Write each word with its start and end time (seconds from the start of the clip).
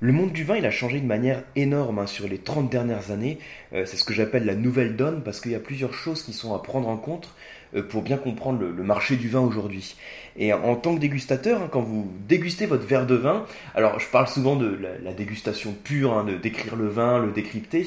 Le 0.00 0.12
monde 0.12 0.32
du 0.32 0.44
vin, 0.44 0.56
il 0.56 0.66
a 0.66 0.70
changé 0.70 1.00
de 1.00 1.06
manière 1.06 1.42
énorme 1.56 2.00
hein, 2.00 2.06
sur 2.06 2.26
les 2.26 2.38
30 2.38 2.68
dernières 2.68 3.10
années. 3.10 3.38
Euh, 3.72 3.86
c'est 3.86 3.96
ce 3.96 4.04
que 4.04 4.12
j'appelle 4.12 4.44
la 4.44 4.54
nouvelle 4.54 4.96
donne 4.96 5.22
parce 5.22 5.40
qu'il 5.40 5.52
y 5.52 5.54
a 5.54 5.60
plusieurs 5.60 5.94
choses 5.94 6.22
qui 6.22 6.32
sont 6.32 6.54
à 6.54 6.58
prendre 6.58 6.88
en 6.88 6.96
compte 6.96 7.32
euh, 7.74 7.82
pour 7.82 8.02
bien 8.02 8.16
comprendre 8.16 8.60
le, 8.60 8.82
marché 8.82 9.16
du 9.16 9.28
vin 9.28 9.40
aujourd'hui. 9.40 9.96
Et 10.36 10.52
en 10.52 10.74
tant 10.76 10.94
que 10.94 11.00
dégustateur, 11.00 11.62
hein, 11.62 11.68
quand 11.70 11.80
vous 11.80 12.10
dégustez 12.28 12.66
votre 12.66 12.84
verre 12.84 13.06
de 13.06 13.14
vin, 13.14 13.46
alors 13.74 14.00
je 14.00 14.08
parle 14.08 14.26
souvent 14.26 14.56
de 14.56 14.78
la, 15.02 15.12
dégustation 15.12 15.72
pure, 15.72 16.12
hein, 16.12 16.24
de 16.24 16.36
décrire 16.36 16.76
le 16.76 16.88
vin, 16.88 17.24
le 17.24 17.30
décrypter, 17.30 17.86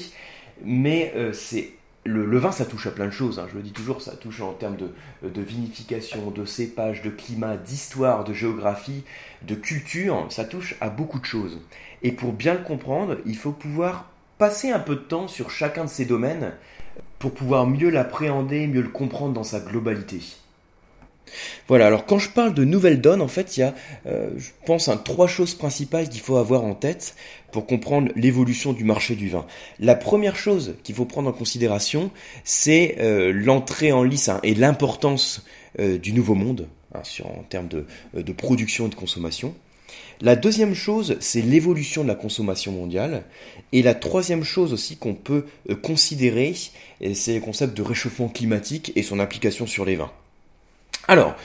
mais 0.64 1.14
euh, 1.16 1.34
c'est 1.34 1.72
le, 2.08 2.38
vin, 2.38 2.52
ça 2.52 2.66
touche 2.66 2.88
à 2.88 2.92
plein 2.92 3.06
de 3.06 3.12
choses. 3.12 3.40
Hein. 3.40 3.48
Je 3.52 3.58
le 3.58 3.64
dis 3.64 3.72
toujours, 3.72 4.02
ça 4.02 4.16
touche 4.16 4.42
en 4.42 4.54
termes 4.54 4.78
de, 4.78 5.42
vinification, 5.42 6.32
de 6.32 6.46
cépage, 6.46 7.02
de 7.02 7.10
climat, 7.10 7.58
d'histoire, 7.58 8.24
de 8.24 8.34
géographie, 8.34 9.04
de 9.44 9.56
culture. 9.56 10.26
Ça 10.30 10.46
touche 10.46 10.76
à 10.82 10.90
beaucoup 10.90 11.20
de 11.20 11.26
choses. 11.26 11.60
Et 12.04 12.12
pour 12.12 12.34
bien 12.34 12.54
le 12.54 12.64
comprendre, 12.64 13.18
il 13.26 13.38
faut 13.38 13.52
pouvoir 13.52 14.10
passer 14.38 14.72
un 14.72 14.80
peu 14.80 14.96
de 14.96 15.02
temps 15.02 15.28
sur 15.28 15.50
chacun 15.50 15.86
de 15.86 15.90
ces 15.90 16.06
domaines 16.06 16.54
pour 17.20 17.34
pouvoir 17.34 17.68
mieux 17.68 17.90
l'appréhender, 17.90 18.68
mieux 18.68 18.82
le 18.82 18.90
comprendre 18.90 19.34
dans 19.34 19.44
sa 19.44 19.60
globalité. 19.60 20.22
Voilà, 21.68 21.88
alors 21.88 22.06
quand 22.06 22.20
je 22.20 22.30
parle 22.30 22.54
de 22.54 22.64
nouvelle 22.64 23.02
donne, 23.02 23.22
en 23.22 23.28
fait, 23.28 23.58
il 23.58 23.62
y 23.62 23.64
a, 23.64 23.76
euh, 24.06 24.30
je 24.38 24.50
pense, 24.66 24.90
trois 25.04 25.28
choses 25.28 25.54
principales 25.54 26.10
qu'il 26.10 26.22
faut 26.22 26.38
avoir 26.38 26.64
en 26.64 26.74
tête 26.74 27.16
pour 27.52 27.66
comprendre 27.66 28.12
l'évolution 28.16 28.74
du 28.74 28.84
marché 28.84 29.16
du 29.16 29.30
vin. 29.30 29.46
La 29.80 29.96
première 29.96 30.36
chose 30.36 30.76
qu'il 30.84 30.96
faut 30.96 31.06
prendre 31.06 31.30
en 31.30 31.34
considération, 31.34 32.12
c'est 32.44 32.98
euh, 33.00 33.32
l'entrée 33.34 33.92
en 33.92 34.04
lice 34.04 34.30
hein, 34.30 34.40
et 34.44 34.54
l'importance 34.54 35.46
euh, 35.80 35.98
du 35.98 36.14
nouveau 36.14 36.36
monde 36.36 36.68
hein, 36.94 37.02
en 37.24 37.44
termes 37.44 37.68
de, 37.68 37.86
production 38.34 38.88
et 38.88 38.90
de 38.90 38.96
consommation. 38.96 39.56
La 40.20 40.36
deuxième 40.36 40.74
chose, 40.74 41.16
c'est 41.20 41.42
l'évolution 41.42 42.04
de 42.04 42.08
la 42.08 42.16
consommation 42.16 42.72
mondiale. 42.72 43.24
Et 43.72 43.84
la 43.84 43.94
troisième 43.94 44.44
chose 44.44 44.74
aussi 44.74 44.98
qu'on 44.98 45.14
peut 45.14 45.46
considérer, 45.84 46.56
c'est 47.14 47.36
le 47.36 47.40
concept 47.40 47.78
de 47.78 47.84
réchauffement 47.84 48.28
climatique 48.28 48.92
et 48.96 49.04
son 49.04 49.20
application 49.20 49.68
sur 49.68 49.86
les 49.86 49.96
vins. 49.96 50.12
Alors, 51.08 51.36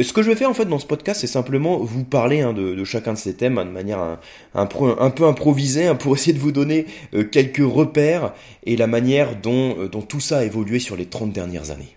ce 0.00 0.12
que 0.12 0.22
je 0.22 0.30
vais 0.30 0.36
faire 0.36 0.50
en 0.50 0.54
fait 0.54 0.64
dans 0.64 0.78
ce 0.78 0.86
podcast, 0.86 1.20
c'est 1.20 1.26
simplement 1.26 1.78
vous 1.78 2.04
parler 2.04 2.40
hein, 2.40 2.52
de, 2.52 2.82
chacun 2.84 3.12
de 3.12 3.18
ces 3.18 3.34
thèmes 3.34 3.58
hein, 3.58 3.64
de 3.64 3.70
manière 3.70 4.18
un, 4.54 4.66
peu 4.66 5.26
improvisée 5.26 5.86
hein, 5.86 5.94
pour 5.94 6.14
essayer 6.16 6.32
de 6.32 6.38
vous 6.38 6.52
donner 6.52 6.86
euh, 7.14 7.24
quelques 7.24 7.58
repères 7.58 8.32
et 8.64 8.76
la 8.76 8.86
manière 8.86 9.36
dont, 9.36 9.76
euh, 9.78 9.88
dont 9.88 10.02
tout 10.02 10.20
ça 10.20 10.38
a 10.38 10.44
évolué 10.44 10.78
sur 10.78 10.96
les 10.96 11.06
30 11.06 11.32
dernières 11.32 11.70
années. 11.70 11.96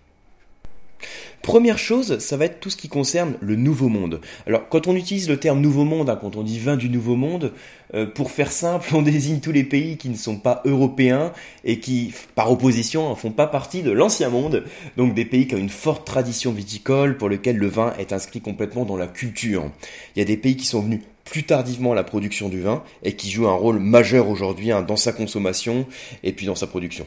Première 1.42 1.78
chose, 1.78 2.18
ça 2.18 2.38
va 2.38 2.46
être 2.46 2.60
tout 2.60 2.72
ce 2.72 2.76
qui 2.76 2.90
concerne 2.90 3.36
le 3.40 3.56
nouveau 3.56 3.88
monde. 3.88 4.20
Alors, 4.48 4.68
quand 4.68 4.88
on 4.88 4.96
utilise 4.96 5.30
le 5.30 5.38
terme 5.38 5.62
nouveau 5.62 5.84
monde, 5.84 6.10
hein, 6.10 6.18
quand 6.20 6.36
on 6.36 6.44
dit 6.44 6.58
vin 6.58 6.76
du 6.76 6.90
nouveau 6.90 7.16
monde, 7.16 7.54
euh, 7.94 8.08
pour 8.08 8.32
faire 8.32 8.52
simple, 8.52 8.90
on 8.96 9.02
désigne 9.04 9.40
tous 9.40 9.52
les 9.52 9.64
pays 9.64 9.98
qui 9.98 10.10
ne 10.10 10.16
sont 10.16 10.38
pas 10.38 10.64
européens 10.66 11.32
et 11.64 11.80
qui, 11.80 12.14
par 12.34 12.52
opposition, 12.52 13.12
ne 13.12 13.16
font 13.16 13.32
pas 13.32 13.46
partie 13.46 13.84
de 13.84 13.92
l'ancien 13.92 14.30
monde. 14.30 14.64
Donc 14.98 15.14
des 15.14 15.26
pays 15.26 15.48
qui 15.48 15.54
ont 15.54 15.60
une 15.60 15.70
forte 15.70 16.06
tradition 16.06 16.52
viticole, 16.52 17.18
pour 17.18 17.30
lesquels 17.30 17.58
le 17.58 17.68
vin 17.68 17.94
est 18.00 18.12
inscrit 18.12 18.42
complètement 18.42 18.86
dans 18.86 18.98
la 18.98 19.08
culture. 19.08 19.70
Il 20.16 20.20
y 20.20 20.22
a 20.24 20.26
des 20.26 20.38
pays 20.38 20.58
qui 20.58 20.66
sont 20.66 20.82
venus 20.82 21.02
plus 21.26 21.44
tardivement 21.44 21.92
à 21.92 21.96
la 21.96 22.04
production 22.04 22.50
du 22.50 22.62
vin 22.62 22.84
et 23.04 23.16
qui 23.16 23.30
jouent 23.30 23.48
un 23.48 23.56
rôle 23.56 23.80
majeur 23.80 24.30
aujourd'hui 24.30 24.72
hein, 24.72 24.82
dans 24.82 24.96
sa 24.96 25.12
consommation 25.12 25.86
et 26.24 26.32
puis 26.32 26.46
dans 26.46 26.56
sa 26.56 26.68
production. 26.68 27.06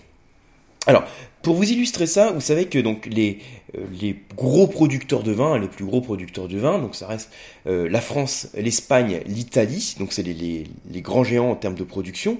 Alors, 0.86 1.04
pour 1.42 1.54
vous 1.54 1.70
illustrer 1.70 2.06
ça, 2.06 2.32
vous 2.32 2.40
savez 2.40 2.66
que 2.66 2.78
donc 2.78 3.06
les, 3.06 3.38
euh, 3.76 3.84
les 4.00 4.16
gros 4.36 4.66
producteurs 4.66 5.22
de 5.22 5.32
vin, 5.32 5.58
les 5.58 5.68
plus 5.68 5.84
gros 5.84 6.00
producteurs 6.00 6.48
de 6.48 6.58
vin, 6.58 6.78
donc 6.78 6.94
ça 6.96 7.06
reste 7.06 7.30
euh, 7.66 7.88
la 7.88 8.00
France, 8.00 8.48
l'Espagne, 8.54 9.20
l'Italie, 9.26 9.94
donc 9.98 10.12
c'est 10.12 10.22
les, 10.22 10.64
les, 10.90 11.00
grands 11.00 11.24
géants 11.24 11.50
en 11.50 11.54
termes 11.54 11.74
de 11.76 11.84
production. 11.84 12.38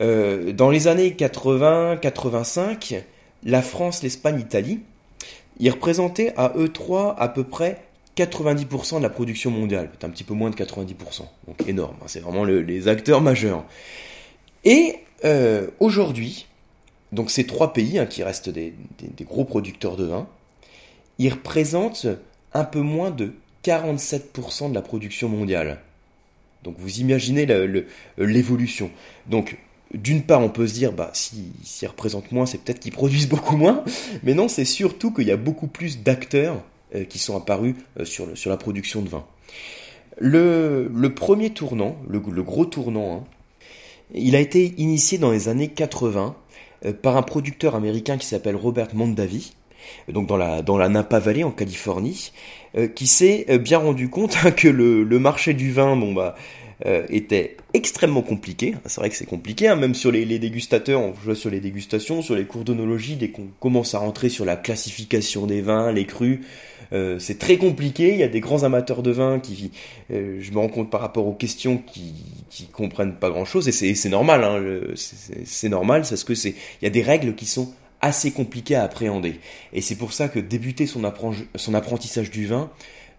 Euh, 0.00 0.52
dans 0.52 0.70
les 0.70 0.88
années 0.88 1.10
80-85, 1.10 3.02
la 3.44 3.62
France, 3.62 4.02
l'Espagne, 4.02 4.36
l'Italie, 4.36 4.80
ils 5.58 5.70
représentaient 5.70 6.34
à 6.36 6.52
eux 6.56 6.68
trois 6.68 7.18
à 7.18 7.28
peu 7.28 7.44
près 7.44 7.82
90% 8.16 8.98
de 8.98 9.02
la 9.02 9.10
production 9.10 9.50
mondiale, 9.50 9.88
peut-être 9.88 10.04
un 10.04 10.10
petit 10.10 10.24
peu 10.24 10.34
moins 10.34 10.50
de 10.50 10.56
90%, 10.56 11.22
donc 11.46 11.66
énorme, 11.66 11.96
hein, 12.02 12.06
c'est 12.08 12.20
vraiment 12.20 12.44
les 12.44 12.88
acteurs 12.88 13.20
majeurs. 13.20 13.64
Et 14.64 14.96
aujourd'hui, 15.80 16.47
donc 17.12 17.30
ces 17.30 17.46
trois 17.46 17.72
pays, 17.72 17.98
hein, 17.98 18.06
qui 18.06 18.22
restent 18.22 18.50
des, 18.50 18.74
gros 19.22 19.44
producteurs 19.44 19.96
de 19.96 20.04
vin, 20.04 20.28
ils 21.18 21.30
représentent 21.30 22.06
un 22.52 22.64
peu 22.64 22.80
moins 22.80 23.10
de 23.10 23.32
47% 23.64 24.70
de 24.70 24.74
la 24.74 24.82
production 24.82 25.28
mondiale. 25.28 25.80
Donc 26.64 26.76
vous 26.78 27.00
imaginez 27.00 27.46
l'évolution. 28.16 28.90
Donc 29.26 29.58
d'une 29.94 30.22
part, 30.22 30.42
on 30.42 30.50
peut 30.50 30.66
se 30.66 30.74
dire, 30.74 30.92
bah, 30.92 31.10
s'ils 31.14 31.50
si, 31.62 31.86
représentent 31.86 32.30
moins, 32.30 32.46
c'est 32.46 32.58
peut-être 32.58 32.80
qu'ils 32.80 32.92
produisent 32.92 33.28
beaucoup 33.28 33.56
moins. 33.56 33.84
Mais 34.22 34.34
non, 34.34 34.48
c'est 34.48 34.64
surtout 34.64 35.12
qu'il 35.12 35.26
y 35.26 35.32
a 35.32 35.36
beaucoup 35.36 35.66
plus 35.66 36.02
d'acteurs 36.02 36.62
euh, 36.94 37.04
qui 37.04 37.18
sont 37.18 37.36
apparus 37.36 37.74
euh, 37.98 38.04
sur, 38.04 38.26
la 38.50 38.56
production 38.56 39.02
de 39.02 39.08
vin. 39.08 39.24
Le, 40.20 40.88
premier 41.14 41.50
tournant, 41.50 41.96
le, 42.08 42.18
gros 42.20 42.66
tournant, 42.66 43.16
hein, 43.16 43.24
il 44.14 44.36
a 44.36 44.40
été 44.40 44.74
initié 44.78 45.18
dans 45.18 45.30
les 45.30 45.48
années 45.48 45.68
80 45.68 46.34
euh, 46.34 46.47
par 47.02 47.16
un 47.16 47.22
producteur 47.22 47.74
américain 47.74 48.16
qui 48.18 48.26
s'appelle 48.26 48.56
Robert 48.56 48.94
Mondavi, 48.94 49.52
euh, 50.08 50.12
donc 50.12 50.26
dans 50.26 50.36
la, 50.36 50.62
dans 50.62 50.76
la 50.76 50.88
Napa 50.88 51.18
Valley 51.18 51.44
en 51.44 51.50
Californie, 51.50 52.32
euh, 52.76 52.88
qui 52.88 53.06
s'est 53.06 53.46
bien 53.58 53.78
rendu 53.78 54.08
compte 54.08 54.36
hein, 54.44 54.50
que 54.50 54.68
le, 54.68 55.04
le, 55.04 55.18
marché 55.18 55.54
du 55.54 55.72
vin 55.72 55.96
bon, 55.96 56.12
bah, 56.12 56.36
était 57.08 57.56
extrêmement 57.74 58.22
compliqué. 58.22 58.74
C'est 58.86 59.00
vrai 59.00 59.10
que 59.10 59.16
c'est 59.16 59.26
compliqué, 59.26 59.66
hein, 59.66 59.76
même 59.76 59.94
sur 59.94 60.12
les, 60.12 60.24
les, 60.24 60.38
dégustateurs, 60.38 61.00
on 61.00 61.10
voit 61.10 61.34
sur 61.34 61.50
les 61.50 61.60
dégustations, 61.60 62.22
sur 62.22 62.36
les 62.36 62.44
cours 62.44 62.62
d'onologie, 62.62 63.16
dès 63.16 63.30
qu'on 63.30 63.48
commence 63.58 63.94
à 63.94 63.98
rentrer 63.98 64.28
sur 64.28 64.44
la 64.44 64.56
classification 64.56 65.46
des 65.46 65.60
vins, 65.60 65.90
les 65.90 66.06
crus, 66.06 66.40
euh, 66.92 67.18
c'est 67.18 67.38
très 67.38 67.56
compliqué. 67.56 68.12
Il 68.12 68.18
y 68.18 68.22
a 68.22 68.28
des 68.28 68.40
grands 68.40 68.64
amateurs 68.64 69.02
de 69.02 69.10
vin 69.10 69.40
qui, 69.40 69.70
euh, 70.10 70.38
je 70.40 70.50
me 70.52 70.58
rends 70.58 70.68
compte 70.68 70.90
par 70.90 71.00
rapport 71.00 71.26
aux 71.26 71.34
questions, 71.34 71.78
qui, 71.78 72.14
qui 72.50 72.66
comprennent 72.66 73.14
pas 73.14 73.30
grand 73.30 73.44
chose. 73.44 73.68
Et 73.68 73.94
c'est 73.94 74.08
normal. 74.08 74.44
Hein, 74.44 74.94
c'est 74.96 75.68
normal, 75.68 76.02
parce 76.02 76.24
que 76.24 76.34
c'est, 76.34 76.54
il 76.80 76.84
y 76.84 76.86
a 76.86 76.90
des 76.90 77.02
règles 77.02 77.34
qui 77.34 77.46
sont 77.46 77.72
assez 78.00 78.30
compliquées 78.30 78.76
à 78.76 78.84
appréhender. 78.84 79.40
Et 79.72 79.80
c'est 79.80 79.96
pour 79.96 80.12
ça 80.12 80.28
que 80.28 80.38
débuter 80.38 80.86
son, 80.86 81.04
apprentissage 81.04 82.30
du 82.30 82.46
vin, 82.46 82.70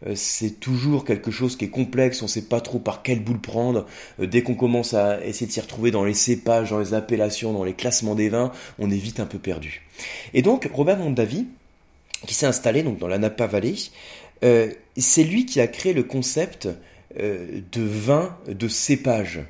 euh, 0.07 0.13
c'est 0.15 0.61
toujours 0.61 1.03
quelque 1.03 1.31
chose 1.31 1.57
qui 1.57 1.65
est 1.65 1.69
complexe, 1.69 2.21
on 2.21 2.25
ne 2.25 2.29
sait 2.29 2.43
pas 2.43 2.61
trop 2.61 2.79
par 2.79 3.03
quel 3.03 3.19
bout 3.19 3.33
le 3.33 3.41
prendre. 3.41 3.85
dès 4.19 4.41
qu'on 4.41 4.55
commence 4.55 4.93
à 4.93 5.21
essayer 5.25 5.47
de 5.47 5.51
s'y 5.51 5.59
retrouver 5.59 5.91
dans 5.91 6.05
les 6.05 6.13
cépages, 6.13 6.69
dans 6.69 6.79
les 6.79 6.93
appellations, 6.93 7.51
dans 7.51 7.65
les 7.65 7.73
classements 7.73 8.15
des 8.15 8.29
vins, 8.29 8.53
on 8.79 8.89
est 8.89 8.95
vite 8.95 9.19
un 9.19 9.25
peu 9.25 9.37
perdu. 9.37 9.85
Et 10.33 10.41
donc, 10.41 10.69
Robert 10.73 10.97
Mondavi, 10.97 11.47
qui 12.25 12.33
s'est 12.33 12.45
installé 12.45 12.83
donc 12.83 12.97
dans 12.97 13.07
la 13.07 13.17
Napa 13.17 13.47
Valley. 13.47 13.75
Euh, 14.43 14.71
c'est 14.97 15.23
lui 15.23 15.45
qui 15.45 15.59
a 15.59 15.67
créé 15.67 15.93
le 15.93 16.03
concept 16.03 16.69
euh, 17.19 17.61
de 17.71 17.81
vin 17.81 18.37
de 18.47 18.67
cépage. 18.67 19.41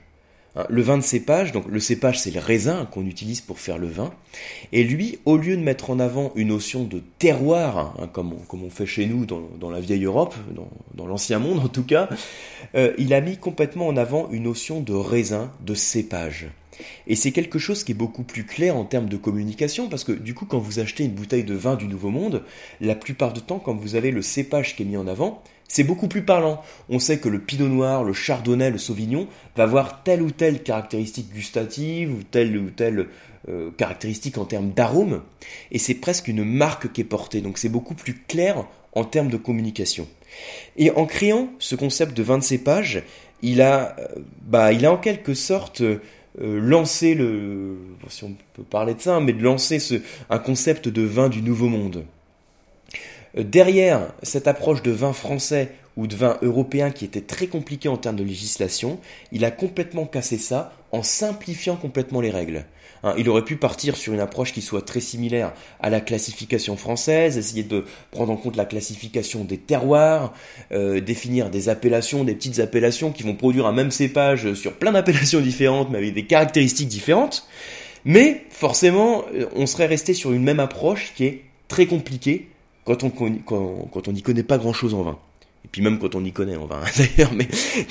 Hein, 0.56 0.66
le 0.70 0.82
vin 0.82 0.98
de 0.98 1.04
cépage, 1.04 1.52
donc 1.52 1.66
le 1.68 1.80
cépage 1.80 2.20
c'est 2.20 2.32
le 2.32 2.40
raisin 2.40 2.88
qu'on 2.92 3.06
utilise 3.06 3.42
pour 3.42 3.60
faire 3.60 3.78
le 3.78 3.88
vin. 3.88 4.12
Et 4.72 4.84
lui, 4.84 5.20
au 5.26 5.38
lieu 5.38 5.56
de 5.56 5.62
mettre 5.62 5.92
en 5.92 6.00
avant 6.00 6.32
une 6.36 6.48
notion 6.48 6.84
de 6.84 7.04
terroir, 7.20 7.96
hein, 8.00 8.10
comme, 8.12 8.34
on, 8.52 8.70
fait 8.70 8.88
chez 8.88 9.06
nous 9.06 9.26
dans, 9.26 9.70
la 9.70 9.80
vieille 9.80 10.06
Europe, 10.06 10.36
dans, 10.96 11.06
l'ancien 11.06 11.40
monde 11.40 11.60
en 11.60 11.68
tout 11.68 11.84
cas, 11.84 12.10
euh, 12.76 12.94
il 12.98 13.14
a 13.14 13.22
mis 13.22 13.38
complètement 13.38 13.88
en 13.88 13.98
avant 13.98 14.30
une 14.32 14.44
notion 14.44 14.82
de 14.82 14.94
raisin, 14.94 15.52
de 15.62 15.76
cépage. 15.76 16.48
Et 17.08 17.16
c'est 17.16 17.32
quelque 17.32 17.60
chose 17.60 17.84
qui 17.84 17.92
est 17.92 17.96
beaucoup 17.96 18.24
plus 18.24 18.46
clair 18.46 18.76
en 18.76 18.86
termes 18.86 19.10
de 19.10 19.18
communication, 19.18 19.90
parce 19.90 20.04
que 20.04 20.12
du 20.12 20.34
coup, 20.34 20.46
quand 20.46 20.60
vous 20.60 20.80
achetez 20.80 21.04
une 21.04 21.12
bouteille 21.12 21.44
de 21.44 21.56
vin 21.56 21.76
du 21.76 21.88
Nouveau 21.88 22.10
Monde, 22.10 22.44
la 22.82 22.96
plupart 22.96 23.34
du 23.34 23.42
temps, 23.42 23.60
quand 23.60 23.76
vous 23.76 23.96
avez 23.96 24.12
le 24.12 24.22
cépage 24.22 24.76
qui 24.76 24.84
est 24.84 24.86
mis 24.86 24.98
en 24.98 25.08
avant, 25.08 25.44
c'est 25.68 25.84
beaucoup 25.84 26.08
plus 26.08 26.24
parlant. 26.24 26.62
On 26.90 27.00
sait 27.00 27.20
que 27.20 27.30
le 27.30 27.40
pinot 27.40 27.68
noir, 27.68 28.04
le 28.04 28.14
chardonnay, 28.14 28.72
le 28.72 28.80
sauvignon 28.80 29.28
va 29.56 29.64
avoir 29.64 30.04
telle 30.04 30.24
ou 30.24 30.32
telle 30.32 30.64
caractéristique 30.64 31.32
gustative 31.32 32.12
ou 32.12 32.24
telle 32.24 32.58
ou 32.58 32.72
telle 32.72 33.08
euh, 33.48 33.70
caractéristique 33.78 34.38
en 34.38 34.46
termes 34.46 34.72
d'arôme, 34.72 35.22
et 35.72 35.80
c'est 35.80 35.94
presque 35.94 36.28
une 36.28 36.44
marque 36.44 36.92
qui 36.92 37.02
est 37.02 37.06
portée. 37.06 37.42
Donc 37.42 37.58
c'est 37.58 37.70
beaucoup 37.70 37.94
plus 37.94 38.16
clair 38.16 38.66
en 38.94 39.06
termes 39.06 39.30
de 39.30 39.38
communication. 39.38 40.08
Et 40.76 40.92
en 40.92 41.06
créant 41.06 41.50
ce 41.60 41.76
concept 41.76 42.18
de 42.18 42.24
vin 42.24 42.38
de 42.38 42.44
cépage, 42.44 43.04
il 43.42 43.62
a, 43.62 43.96
euh, 44.00 44.08
bah, 44.42 44.74
il 44.74 44.86
a 44.86 44.92
en 44.92 44.98
quelque 44.98 45.34
sorte 45.34 45.82
euh, 46.42 46.60
lancer 46.60 47.16
le, 47.16 47.78
si 48.08 48.24
on 48.24 48.36
peut 48.54 48.64
parler 48.64 48.94
de 48.94 49.02
ça, 49.02 49.20
mais 49.20 49.34
de 49.34 49.44
lancer 49.44 49.80
ce, 49.80 49.96
un 50.30 50.40
concept 50.40 50.88
de 50.88 51.02
vin 51.02 51.30
du 51.30 51.42
nouveau 51.42 51.68
monde. 51.68 52.06
Euh, 53.38 53.44
derrière 53.44 54.14
cette 54.24 54.48
approche 54.48 54.82
de 54.82 54.92
vin 54.92 55.14
français 55.14 55.72
ou 56.00 56.08
de 56.08 56.16
vin 56.16 56.38
européen 56.42 56.92
qui 56.92 57.04
était 57.04 57.22
très 57.22 57.48
compliqué 57.48 57.90
en 57.90 57.98
termes 57.98 58.16
de 58.16 58.24
législation, 58.24 59.00
il 59.34 59.44
a 59.44 59.52
complètement 59.52 60.06
cassé 60.06 60.38
ça 60.38 60.74
en 60.94 61.04
simplifiant 61.04 61.76
complètement 61.76 62.22
les 62.22 62.30
règles. 62.30 62.66
Hein, 63.04 63.14
il 63.18 63.28
aurait 63.30 63.44
pu 63.44 63.58
partir 63.58 63.98
sur 63.98 64.14
une 64.14 64.22
approche 64.22 64.54
qui 64.54 64.62
soit 64.62 64.82
très 64.86 65.02
similaire 65.02 65.54
à 65.82 65.90
la 65.90 66.00
classification 66.00 66.78
française, 66.78 67.38
essayer 67.38 67.64
de 67.64 67.84
prendre 68.12 68.32
en 68.32 68.38
compte 68.38 68.56
la 68.56 68.64
classification 68.64 69.44
des 69.44 69.58
terroirs, 69.58 70.34
euh, 70.72 71.02
définir 71.02 71.50
des 71.50 71.68
appellations, 71.68 72.24
des 72.24 72.34
petites 72.34 72.60
appellations 72.60 73.12
qui 73.12 73.24
vont 73.24 73.36
produire 73.36 73.68
un 73.68 73.74
même 73.74 73.92
cépage 73.92 74.54
sur 74.54 74.74
plein 74.74 74.94
d'appellations 74.94 75.42
différentes, 75.42 75.90
mais 75.92 75.98
avec 75.98 76.14
des 76.14 76.26
caractéristiques 76.26 76.88
différentes. 76.88 77.46
Mais 78.06 78.46
forcément, 78.50 79.26
euh, 79.34 79.48
on 79.54 79.66
serait 79.66 79.86
resté 79.88 80.14
sur 80.14 80.32
une 80.32 80.44
même 80.44 80.62
approche 80.62 81.12
qui 81.16 81.26
est 81.26 81.42
très 81.68 81.88
compliquée 81.88 82.48
quand, 82.86 83.04
on 83.04 84.12
n'y 84.12 84.22
connaît 84.22 84.44
pas 84.44 84.58
grand-chose 84.58 84.94
en 84.94 85.04
vin. 85.04 85.20
Puis 85.72 85.82
même 85.82 86.00
quand 86.00 86.16
on 86.16 86.24
y 86.24 86.32
connaît 86.32 86.56
en 86.56 86.66
vin, 86.66 86.82
d'ailleurs, 86.98 87.34
mais 87.34 87.48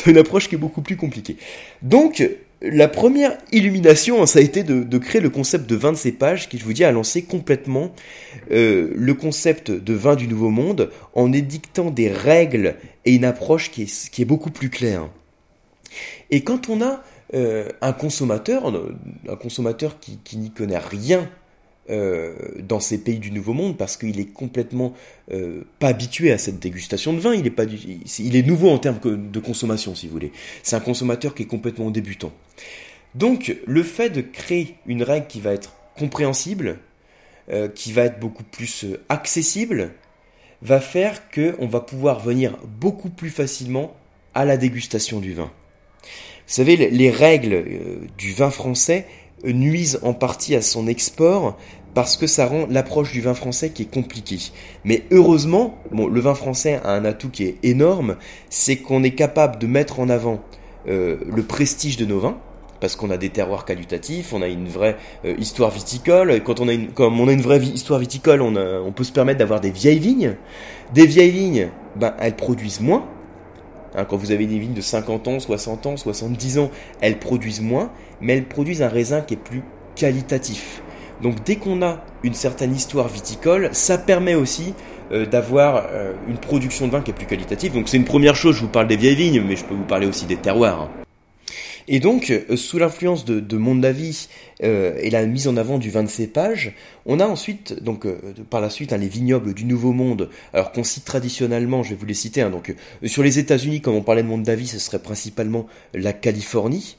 une 0.06 0.18
approche 0.18 0.48
qui 0.48 0.56
est 0.56 0.58
beaucoup 0.58 0.82
plus 0.82 0.96
compliquée. 0.96 1.36
Donc, 1.82 2.28
la 2.60 2.88
première 2.88 3.38
illumination, 3.52 4.24
ça 4.26 4.40
a 4.40 4.42
été 4.42 4.64
de, 4.64 4.98
créer 4.98 5.20
le 5.20 5.30
concept 5.30 5.68
de 5.68 5.76
vin 5.76 5.92
de 5.92 5.96
cépage 5.96 6.48
qui, 6.48 6.58
je 6.58 6.64
vous 6.64 6.72
dis, 6.72 6.84
a 6.84 6.90
lancé 6.90 7.22
complètement 7.22 7.92
euh, 8.50 8.90
le 8.94 9.14
concept 9.14 9.70
de 9.70 9.94
vin 9.94 10.16
du 10.16 10.26
Nouveau 10.26 10.50
Monde 10.50 10.90
en 11.14 11.32
édictant 11.32 11.90
des 11.90 12.10
règles 12.10 12.74
et 13.04 13.14
une 13.14 13.24
approche 13.24 13.70
qui 13.70 13.82
est, 13.82 14.24
beaucoup 14.24 14.50
plus 14.50 14.70
claire. 14.70 15.08
Et 16.30 16.42
quand 16.42 16.68
on 16.68 16.82
a 16.82 17.02
euh, 17.34 17.68
un 17.80 17.92
consommateur, 17.92 18.72
un 19.28 19.36
consommateur 19.36 19.98
qui 20.00 20.36
n'y 20.36 20.50
connaît 20.50 20.78
rien 20.78 21.28
euh, 21.90 22.34
dans 22.58 22.80
ces 22.80 22.98
pays 22.98 23.18
du 23.18 23.30
Nouveau 23.30 23.54
Monde 23.54 23.78
parce 23.78 23.96
qu'il 23.96 24.20
est 24.20 24.26
complètement 24.26 24.92
euh, 25.32 25.64
pas 25.78 25.88
habitué 25.88 26.30
à 26.30 26.36
cette 26.36 26.58
dégustation 26.58 27.14
de 27.14 27.18
vin. 27.18 27.34
Il 27.34 27.46
est 27.46 27.50
pas 27.50 27.64
il 27.64 28.36
est 28.36 28.42
nouveau 28.42 28.68
en 28.68 28.76
termes 28.76 28.98
de 29.00 29.40
consommation, 29.40 29.94
si 29.94 30.06
vous 30.06 30.12
voulez. 30.12 30.32
C'est 30.62 30.76
un 30.76 30.80
consommateur 30.80 31.34
qui 31.34 31.44
est 31.44 31.46
complètement 31.46 31.90
débutant. 31.90 32.30
Donc, 33.14 33.56
le 33.66 33.82
fait 33.82 34.10
de 34.10 34.20
créer 34.20 34.74
une 34.86 35.02
règle 35.02 35.28
qui 35.28 35.40
va 35.40 35.52
être 35.52 35.76
compréhensible, 35.96 36.78
euh, 37.50 37.68
qui 37.68 37.92
va 37.92 38.02
être 38.02 38.20
beaucoup 38.20 38.44
plus 38.44 38.84
accessible, 39.08 39.92
va 40.60 40.80
faire 40.80 41.30
que 41.30 41.56
on 41.58 41.68
va 41.68 41.80
pouvoir 41.80 42.20
venir 42.20 42.58
beaucoup 42.66 43.08
plus 43.08 43.30
facilement 43.30 43.96
à 44.34 44.44
la 44.44 44.58
dégustation 44.58 45.20
du 45.20 45.32
vin. 45.32 45.50
Vous 46.02 46.54
savez, 46.54 46.76
les 46.76 47.10
règles 47.10 47.64
du 48.18 48.32
vin 48.34 48.50
français 48.50 49.06
nuisent 49.44 50.00
en 50.02 50.14
partie 50.14 50.54
à 50.54 50.62
son 50.62 50.86
export 50.86 51.56
parce 51.98 52.16
que 52.16 52.28
ça 52.28 52.46
rend 52.46 52.68
l'approche 52.70 53.10
du 53.10 53.20
vin 53.20 53.34
français 53.34 53.70
qui 53.70 53.82
est 53.82 53.92
compliquée. 53.92 54.38
Mais 54.84 55.02
heureusement, 55.10 55.78
le 55.90 56.20
vin 56.20 56.36
français 56.36 56.80
a 56.84 56.92
un 56.92 57.04
atout 57.04 57.28
qui 57.28 57.42
est 57.42 57.56
énorme, 57.64 58.14
c'est 58.50 58.76
qu'on 58.76 59.02
est 59.02 59.16
capable 59.16 59.58
de 59.58 59.66
mettre 59.66 59.98
en 59.98 60.08
avant 60.08 60.38
euh, 60.86 61.16
le 61.26 61.42
prestige 61.42 61.96
de 61.96 62.06
nos 62.06 62.20
vins, 62.20 62.38
parce 62.78 62.94
qu'on 62.94 63.10
a 63.10 63.16
des 63.16 63.30
terroirs 63.30 63.64
qualitatifs, 63.64 64.32
on 64.32 64.42
a 64.42 64.46
une 64.46 64.68
vraie 64.68 64.96
euh, 65.24 65.34
histoire 65.40 65.72
viticole. 65.72 66.30
Et 66.30 66.38
quand 66.38 66.60
on 66.60 66.68
a 66.68 66.72
une, 66.72 66.92
comme 66.92 67.18
on 67.18 67.26
a 67.26 67.32
une 67.32 67.40
vraie 67.40 67.58
histoire 67.58 67.98
viticole, 67.98 68.42
on, 68.42 68.54
on 68.54 68.92
peut 68.92 69.02
se 69.02 69.10
permettre 69.10 69.40
d'avoir 69.40 69.60
des 69.60 69.72
vieilles 69.72 69.98
vignes. 69.98 70.36
Des 70.94 71.04
vieilles 71.04 71.32
vignes, 71.32 71.68
ben, 71.96 72.14
elles 72.20 72.36
produisent 72.36 72.80
moins. 72.80 73.08
Hein, 73.96 74.04
quand 74.04 74.16
vous 74.16 74.30
avez 74.30 74.46
des 74.46 74.60
vignes 74.60 74.74
de 74.74 74.80
50 74.80 75.26
ans, 75.26 75.40
60 75.40 75.86
ans, 75.86 75.96
70 75.96 76.58
ans, 76.58 76.70
elles 77.00 77.18
produisent 77.18 77.60
moins, 77.60 77.90
mais 78.20 78.36
elles 78.36 78.46
produisent 78.46 78.82
un 78.82 78.88
raisin 78.88 79.20
qui 79.20 79.34
est 79.34 79.36
plus 79.36 79.64
qualitatif. 79.96 80.80
Donc 81.22 81.44
dès 81.44 81.56
qu'on 81.56 81.82
a 81.82 82.04
une 82.22 82.34
certaine 82.34 82.74
histoire 82.74 83.08
viticole, 83.08 83.70
ça 83.72 83.98
permet 83.98 84.34
aussi 84.34 84.74
euh, 85.10 85.26
d'avoir 85.26 85.86
euh, 85.90 86.12
une 86.28 86.38
production 86.38 86.86
de 86.86 86.92
vin 86.92 87.00
qui 87.00 87.10
est 87.10 87.14
plus 87.14 87.26
qualitative. 87.26 87.72
Donc 87.72 87.88
c'est 87.88 87.96
une 87.96 88.04
première 88.04 88.36
chose, 88.36 88.56
je 88.56 88.60
vous 88.60 88.68
parle 88.68 88.88
des 88.88 88.96
vieilles 88.96 89.16
vignes, 89.16 89.42
mais 89.42 89.56
je 89.56 89.64
peux 89.64 89.74
vous 89.74 89.84
parler 89.84 90.06
aussi 90.06 90.26
des 90.26 90.36
terroirs. 90.36 90.82
Hein. 90.82 90.90
Et 91.90 92.00
donc, 92.00 92.30
euh, 92.30 92.56
sous 92.56 92.78
l'influence 92.78 93.24
de, 93.24 93.40
de 93.40 93.56
Mondavi 93.56 94.28
et 94.60 95.08
la 95.10 95.24
mise 95.24 95.46
en 95.46 95.56
avant 95.56 95.78
du 95.78 95.88
vin 95.88 96.02
de 96.02 96.08
cépage, 96.08 96.74
on 97.06 97.20
a 97.20 97.26
ensuite, 97.26 97.80
donc 97.82 98.06
par 98.50 98.60
la 98.60 98.70
suite, 98.70 98.92
hein, 98.92 98.98
les 98.98 99.06
vignobles 99.06 99.54
du 99.54 99.64
Nouveau 99.64 99.92
Monde, 99.92 100.28
alors 100.52 100.72
qu'on 100.72 100.82
cite 100.82 101.04
traditionnellement, 101.04 101.84
je 101.84 101.90
vais 101.90 101.94
vous 101.94 102.04
les 102.04 102.12
citer, 102.12 102.42
hein, 102.42 102.50
donc 102.50 102.74
sur 103.04 103.22
les 103.22 103.38
États-Unis, 103.38 103.80
comme 103.80 103.94
on 103.94 104.02
parlait 104.02 104.24
de 104.24 104.26
Mondavi, 104.26 104.66
ce 104.66 104.80
serait 104.80 104.98
principalement 104.98 105.68
la 105.94 106.12
Californie. 106.12 106.98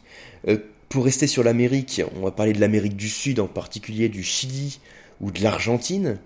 Pour 0.89 1.05
rester 1.05 1.27
sur 1.27 1.43
l'Amérique, 1.43 2.01
on 2.19 2.23
va 2.23 2.31
parler 2.31 2.51
de 2.51 2.59
l'Amérique 2.59 2.95
du 2.95 3.09
Sud, 3.09 3.39
en 3.39 3.45
particulier 3.45 4.09
du 4.09 4.23
Chili 4.23 4.79
ou 5.21 5.29
de 5.29 5.43
l'Argentine. 5.43 6.17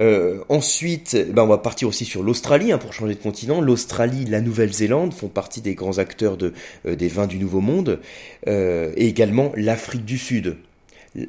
Euh, 0.00 0.42
ensuite, 0.48 1.16
ben 1.30 1.44
on 1.44 1.46
va 1.46 1.58
partir 1.58 1.86
aussi 1.86 2.04
sur 2.04 2.24
l'Australie 2.24 2.72
hein, 2.72 2.78
pour 2.78 2.92
changer 2.92 3.14
de 3.14 3.20
continent. 3.20 3.60
L'Australie, 3.60 4.24
la 4.24 4.40
Nouvelle-Zélande 4.40 5.14
font 5.14 5.28
partie 5.28 5.60
des 5.60 5.76
grands 5.76 5.98
acteurs 5.98 6.36
euh, 6.42 6.96
des 6.96 7.06
vins 7.06 7.28
du 7.28 7.38
Nouveau 7.38 7.60
Monde, 7.60 8.00
euh, 8.48 8.92
et 8.96 9.06
également 9.06 9.52
l'Afrique 9.54 10.04
du 10.04 10.18
Sud. 10.18 10.56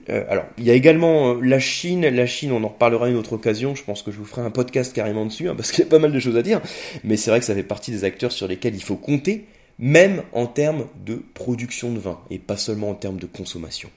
alors, 0.07 0.45
il 0.57 0.63
y 0.63 0.71
a 0.71 0.73
également 0.73 1.35
la 1.35 1.59
Chine. 1.59 2.01
La 2.01 2.25
Chine, 2.25 2.51
on 2.51 2.63
en 2.63 2.69
reparlera 2.69 3.09
une 3.09 3.17
autre 3.17 3.33
occasion. 3.33 3.75
Je 3.75 3.83
pense 3.83 4.01
que 4.01 4.11
je 4.11 4.17
vous 4.17 4.25
ferai 4.25 4.41
un 4.41 4.49
podcast 4.49 4.91
carrément 4.91 5.27
dessus, 5.27 5.47
hein, 5.49 5.53
parce 5.55 5.71
qu'il 5.71 5.83
y 5.83 5.87
a 5.87 5.89
pas 5.91 5.99
mal 5.99 6.11
de 6.11 6.19
choses 6.19 6.35
à 6.35 6.41
dire. 6.41 6.61
Mais 7.03 7.15
c'est 7.15 7.29
vrai 7.29 7.39
que 7.39 7.45
ça 7.45 7.53
fait 7.53 7.61
partie 7.61 7.91
des 7.91 8.05
acteurs 8.05 8.31
sur 8.31 8.47
lesquels 8.47 8.73
il 8.73 8.83
faut 8.83 8.95
compter 8.95 9.45
même 9.79 10.23
en 10.33 10.47
termes 10.47 10.87
de 11.05 11.21
production 11.33 11.91
de 11.91 11.99
vin, 11.99 12.19
et 12.29 12.39
pas 12.39 12.57
seulement 12.57 12.89
en 12.89 12.95
termes 12.95 13.17
de 13.17 13.25
consommation. 13.25 13.89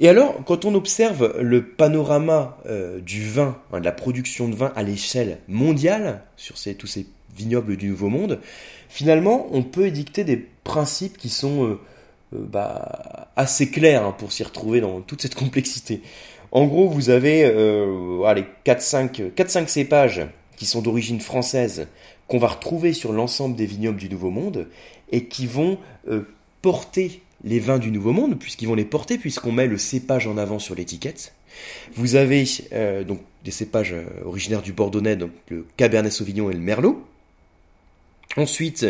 Et 0.00 0.08
alors, 0.08 0.42
quand 0.46 0.64
on 0.64 0.74
observe 0.74 1.38
le 1.40 1.62
panorama 1.62 2.56
euh, 2.66 3.00
du 3.00 3.22
vin, 3.22 3.58
hein, 3.70 3.80
de 3.80 3.84
la 3.84 3.92
production 3.92 4.48
de 4.48 4.54
vin 4.54 4.72
à 4.74 4.82
l'échelle 4.82 5.40
mondiale, 5.46 6.22
sur 6.38 6.56
tous 6.78 6.86
ces 6.86 7.06
vignobles 7.36 7.76
du 7.76 7.88
Nouveau 7.88 8.08
Monde, 8.08 8.40
finalement, 8.88 9.48
on 9.52 9.62
peut 9.62 9.86
édicter 9.86 10.24
des 10.24 10.38
principes 10.64 11.18
qui 11.18 11.28
sont 11.28 11.66
euh, 11.66 11.80
euh, 12.34 12.46
bah, 12.50 13.30
assez 13.36 13.70
clairs 13.70 14.06
hein, 14.06 14.14
pour 14.16 14.32
s'y 14.32 14.42
retrouver 14.42 14.80
dans 14.80 15.02
toute 15.02 15.20
cette 15.20 15.34
complexité. 15.36 16.00
En 16.50 16.64
gros, 16.66 16.88
vous 16.88 17.10
avez 17.10 17.44
allez, 18.24 18.44
4-5 18.66 19.68
cépages 19.68 20.26
qui 20.60 20.66
sont 20.66 20.82
d'origine 20.82 21.22
française 21.22 21.88
qu'on 22.28 22.36
va 22.36 22.48
retrouver 22.48 22.92
sur 22.92 23.14
l'ensemble 23.14 23.56
des 23.56 23.64
vignobles 23.64 23.96
du 23.96 24.10
Nouveau 24.10 24.28
Monde 24.28 24.68
et 25.10 25.24
qui 25.24 25.46
vont 25.46 25.78
euh, 26.06 26.28
porter 26.60 27.22
les 27.42 27.58
vins 27.58 27.78
du 27.78 27.90
Nouveau 27.90 28.12
Monde, 28.12 28.38
puisqu'ils 28.38 28.68
vont 28.68 28.74
les 28.74 28.84
porter, 28.84 29.16
puisqu'on 29.16 29.52
met 29.52 29.66
le 29.66 29.78
cépage 29.78 30.26
en 30.26 30.36
avant 30.36 30.58
sur 30.58 30.74
l'étiquette. 30.74 31.32
Vous 31.94 32.14
avez 32.14 32.44
euh, 32.74 33.04
donc 33.04 33.22
des 33.42 33.50
cépages 33.50 33.94
euh, 33.94 34.04
originaires 34.26 34.60
du 34.60 34.74
Bordonnais, 34.74 35.16
donc 35.16 35.30
le 35.48 35.66
Cabernet 35.78 36.12
Sauvignon 36.12 36.50
et 36.50 36.52
le 36.52 36.60
Merlot. 36.60 37.06
Ensuite, 38.36 38.84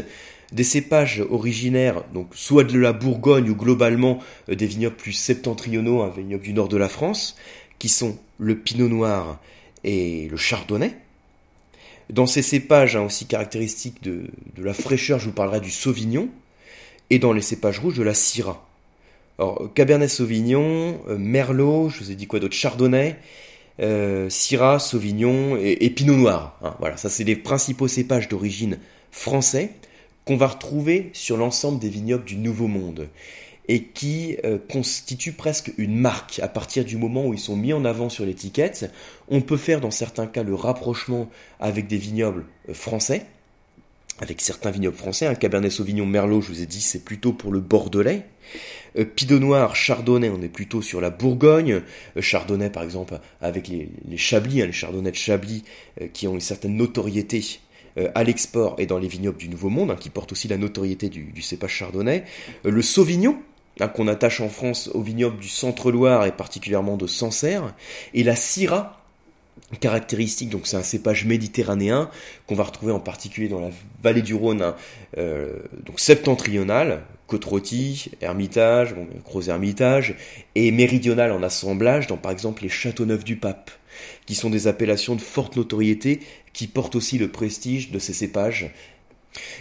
des 0.50 0.64
cépages 0.64 1.22
originaires, 1.30 2.02
donc 2.12 2.30
soit 2.32 2.64
de 2.64 2.76
la 2.76 2.92
Bourgogne 2.92 3.48
ou 3.48 3.54
globalement 3.54 4.18
des 4.48 4.66
vignobles 4.66 4.96
plus 4.96 5.12
septentrionaux, 5.12 6.02
un 6.02 6.10
vignoble 6.10 6.42
du 6.42 6.52
nord 6.52 6.68
de 6.68 6.76
la 6.76 6.88
France, 6.88 7.36
qui 7.78 7.88
sont 7.88 8.18
le 8.40 8.58
Pinot 8.58 8.88
Noir 8.88 9.38
et 9.84 10.26
le 10.28 10.36
Chardonnay. 10.36 10.96
Dans 12.12 12.26
ces 12.26 12.42
cépages 12.42 12.96
hein, 12.96 13.02
aussi 13.02 13.26
caractéristiques 13.26 14.02
de, 14.02 14.24
la 14.58 14.74
fraîcheur, 14.74 15.18
je 15.18 15.26
vous 15.26 15.32
parlerai 15.32 15.60
du 15.60 15.70
Sauvignon, 15.70 16.28
et 17.10 17.18
dans 17.18 17.32
les 17.32 17.42
cépages 17.42 17.78
rouges 17.78 17.96
de 17.96 18.02
la 18.02 18.14
Syrah. 18.14 18.66
Alors, 19.38 19.70
Cabernet 19.74 20.10
Sauvignon, 20.10 21.00
euh, 21.08 21.16
Merlot, 21.18 21.88
je 21.88 21.98
vous 22.00 22.10
ai 22.10 22.14
dit 22.14 22.26
quoi 22.26 22.40
d'autre, 22.40 22.54
Chardonnay, 22.54 23.16
euh, 23.80 24.28
Syrah, 24.28 24.78
Sauvignon 24.78 25.56
et, 25.56 25.90
Pinot 25.90 26.16
Noir. 26.16 26.58
Hein. 26.62 26.74
voilà, 26.78 26.96
ça 26.96 27.08
c'est 27.08 27.24
les 27.24 27.36
principaux 27.36 27.88
cépages 27.88 28.28
d'origine 28.28 28.78
français 29.10 29.70
qu'on 30.24 30.36
va 30.36 30.48
retrouver 30.48 31.10
sur 31.12 31.36
l'ensemble 31.36 31.78
des 31.78 31.88
vignobles 31.88 32.24
du 32.24 32.36
Nouveau 32.36 32.66
Monde 32.66 33.08
et 33.68 33.84
qui 33.84 34.36
euh, 34.44 34.58
constituent 34.68 35.32
presque 35.32 35.72
une 35.78 35.96
marque 35.96 36.40
à 36.40 36.48
partir 36.48 36.84
du 36.84 36.96
moment 36.96 37.26
où 37.26 37.34
ils 37.34 37.40
sont 37.40 37.54
mis 37.54 37.72
en 37.72 37.84
avant 37.84 38.08
sur 38.08 38.26
l'étiquette. 38.26 38.90
On 39.28 39.42
peut 39.42 39.56
faire 39.56 39.80
dans 39.80 39.92
certains 39.92 40.26
cas 40.26 40.42
le 40.42 40.54
rapprochement 40.54 41.30
avec 41.60 41.86
des 41.86 41.96
vignobles 41.96 42.46
euh, 42.68 42.74
français, 42.74 43.26
avec 44.18 44.40
certains 44.40 44.72
vignobles 44.72 44.96
français. 44.96 45.26
Un 45.26 45.36
Cabernet 45.36 45.70
Sauvignon 45.70 46.04
Merlot, 46.04 46.40
je 46.40 46.48
vous 46.48 46.62
ai 46.62 46.66
dit, 46.66 46.80
c'est 46.80 47.04
plutôt 47.04 47.32
pour 47.32 47.52
le 47.52 47.60
Bordelais. 47.60 48.24
Euh, 48.98 49.04
Pinot 49.04 49.38
Noir, 49.38 49.76
Chardonnay, 49.76 50.30
on 50.30 50.42
est 50.42 50.48
plutôt 50.48 50.82
sur 50.82 51.00
la 51.00 51.10
Bourgogne. 51.10 51.82
Chardonnay, 52.18 52.70
par 52.70 52.82
exemple, 52.82 53.20
avec 53.40 53.68
les, 53.68 53.88
Chablis, 54.16 54.62
hein, 54.62 54.66
les 54.66 54.72
Chardonnays 54.72 55.12
de 55.12 55.16
Chablis, 55.16 55.62
qui 56.12 56.26
ont 56.26 56.34
une 56.34 56.40
certaine 56.40 56.76
notoriété 56.76 57.60
à 58.14 58.24
l'export 58.24 58.76
et 58.78 58.86
dans 58.86 58.98
les 58.98 59.08
vignobles 59.08 59.38
du 59.38 59.48
Nouveau 59.48 59.68
Monde, 59.68 59.90
hein, 59.90 59.96
qui 59.98 60.10
portent 60.10 60.32
aussi 60.32 60.48
la 60.48 60.56
notoriété 60.56 61.08
du, 61.08 61.24
du 61.24 61.42
cépage 61.42 61.72
chardonnay. 61.72 62.24
le 62.64 62.82
Sauvignon, 62.82 63.36
qu'on 63.88 64.08
attache 64.08 64.40
en 64.40 64.48
France 64.48 64.90
au 64.94 65.02
vignoble 65.02 65.38
du 65.38 65.48
Centre-Loire 65.48 66.26
et 66.26 66.32
particulièrement 66.32 66.96
de 66.96 67.06
Sancerre, 67.06 67.74
et 68.14 68.22
la 68.22 68.36
Syrah, 68.36 69.00
caractéristique, 69.78 70.50
donc 70.50 70.66
c'est 70.66 70.76
un 70.76 70.82
cépage 70.82 71.24
méditerranéen 71.24 72.10
qu'on 72.46 72.54
va 72.54 72.64
retrouver 72.64 72.92
en 72.92 73.00
particulier 73.00 73.48
dans 73.48 73.60
la 73.60 73.70
vallée 74.02 74.22
du 74.22 74.34
Rhône, 74.34 74.62
hein, 74.62 74.74
euh, 75.18 75.58
donc 75.84 76.00
septentrionale, 76.00 77.02
Côte-Rôtie, 77.26 78.10
Hermitage, 78.20 78.94
bon, 78.94 79.06
Gros-Hermitage, 79.24 80.16
et 80.56 80.72
méridionale 80.72 81.30
en 81.30 81.42
assemblage 81.42 82.08
dans 82.08 82.16
par 82.16 82.32
exemple 82.32 82.62
les 82.62 82.68
Châteauneuf 82.68 83.22
du 83.22 83.36
Pape, 83.36 83.70
qui 84.26 84.34
sont 84.34 84.50
des 84.50 84.66
appellations 84.66 85.14
de 85.14 85.20
forte 85.20 85.56
notoriété 85.56 86.20
qui 86.52 86.66
portent 86.66 86.96
aussi 86.96 87.18
le 87.18 87.28
prestige 87.28 87.92
de 87.92 87.98
ces 88.00 88.12
cépages. 88.12 88.72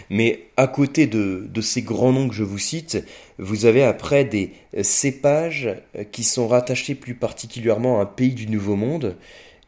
Mais 0.08 0.46
à 0.56 0.66
côté 0.66 1.06
de, 1.06 1.48
ces 1.60 1.82
grands 1.82 2.12
noms 2.12 2.28
que 2.28 2.34
je 2.34 2.44
vous 2.44 2.58
cite, 2.58 3.04
vous 3.38 3.64
avez 3.66 3.82
après 3.82 4.24
des 4.24 4.52
cépages 4.82 5.68
qui 6.12 6.24
sont 6.24 6.48
rattachés 6.48 6.94
plus 6.94 7.14
particulièrement 7.14 8.00
à 8.00 8.02
un 8.02 8.06
pays 8.06 8.34
du 8.34 8.46
Nouveau 8.46 8.76
Monde 8.76 9.16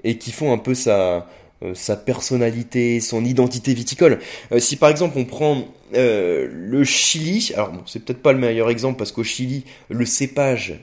et 0.05 0.19
qui 0.19 0.33
font 0.33 0.53
un 0.53 0.59
peu 0.59 0.75
sa, 0.75 1.29
euh, 1.63 1.97
personnalité, 2.05 3.01
son 3.01 3.25
identité 3.25 3.75
viticole. 3.75 4.19
Euh, 4.51 4.59
si 4.59 4.77
par 4.77 4.91
exemple 4.91 5.17
on 5.19 5.25
prend 5.25 5.69
euh, 5.95 6.49
le 6.51 6.83
Chili, 6.85 7.53
alors 7.55 7.71
bon, 7.71 7.83
c'est 7.87 8.05
peut-être 8.05 8.23
pas 8.23 8.33
le 8.33 8.39
meilleur 8.39 8.71
exemple 8.71 8.99
parce 8.99 9.13
qu'au 9.13 9.23
Chili, 9.23 9.65
le 9.89 10.05
cépage 10.05 10.75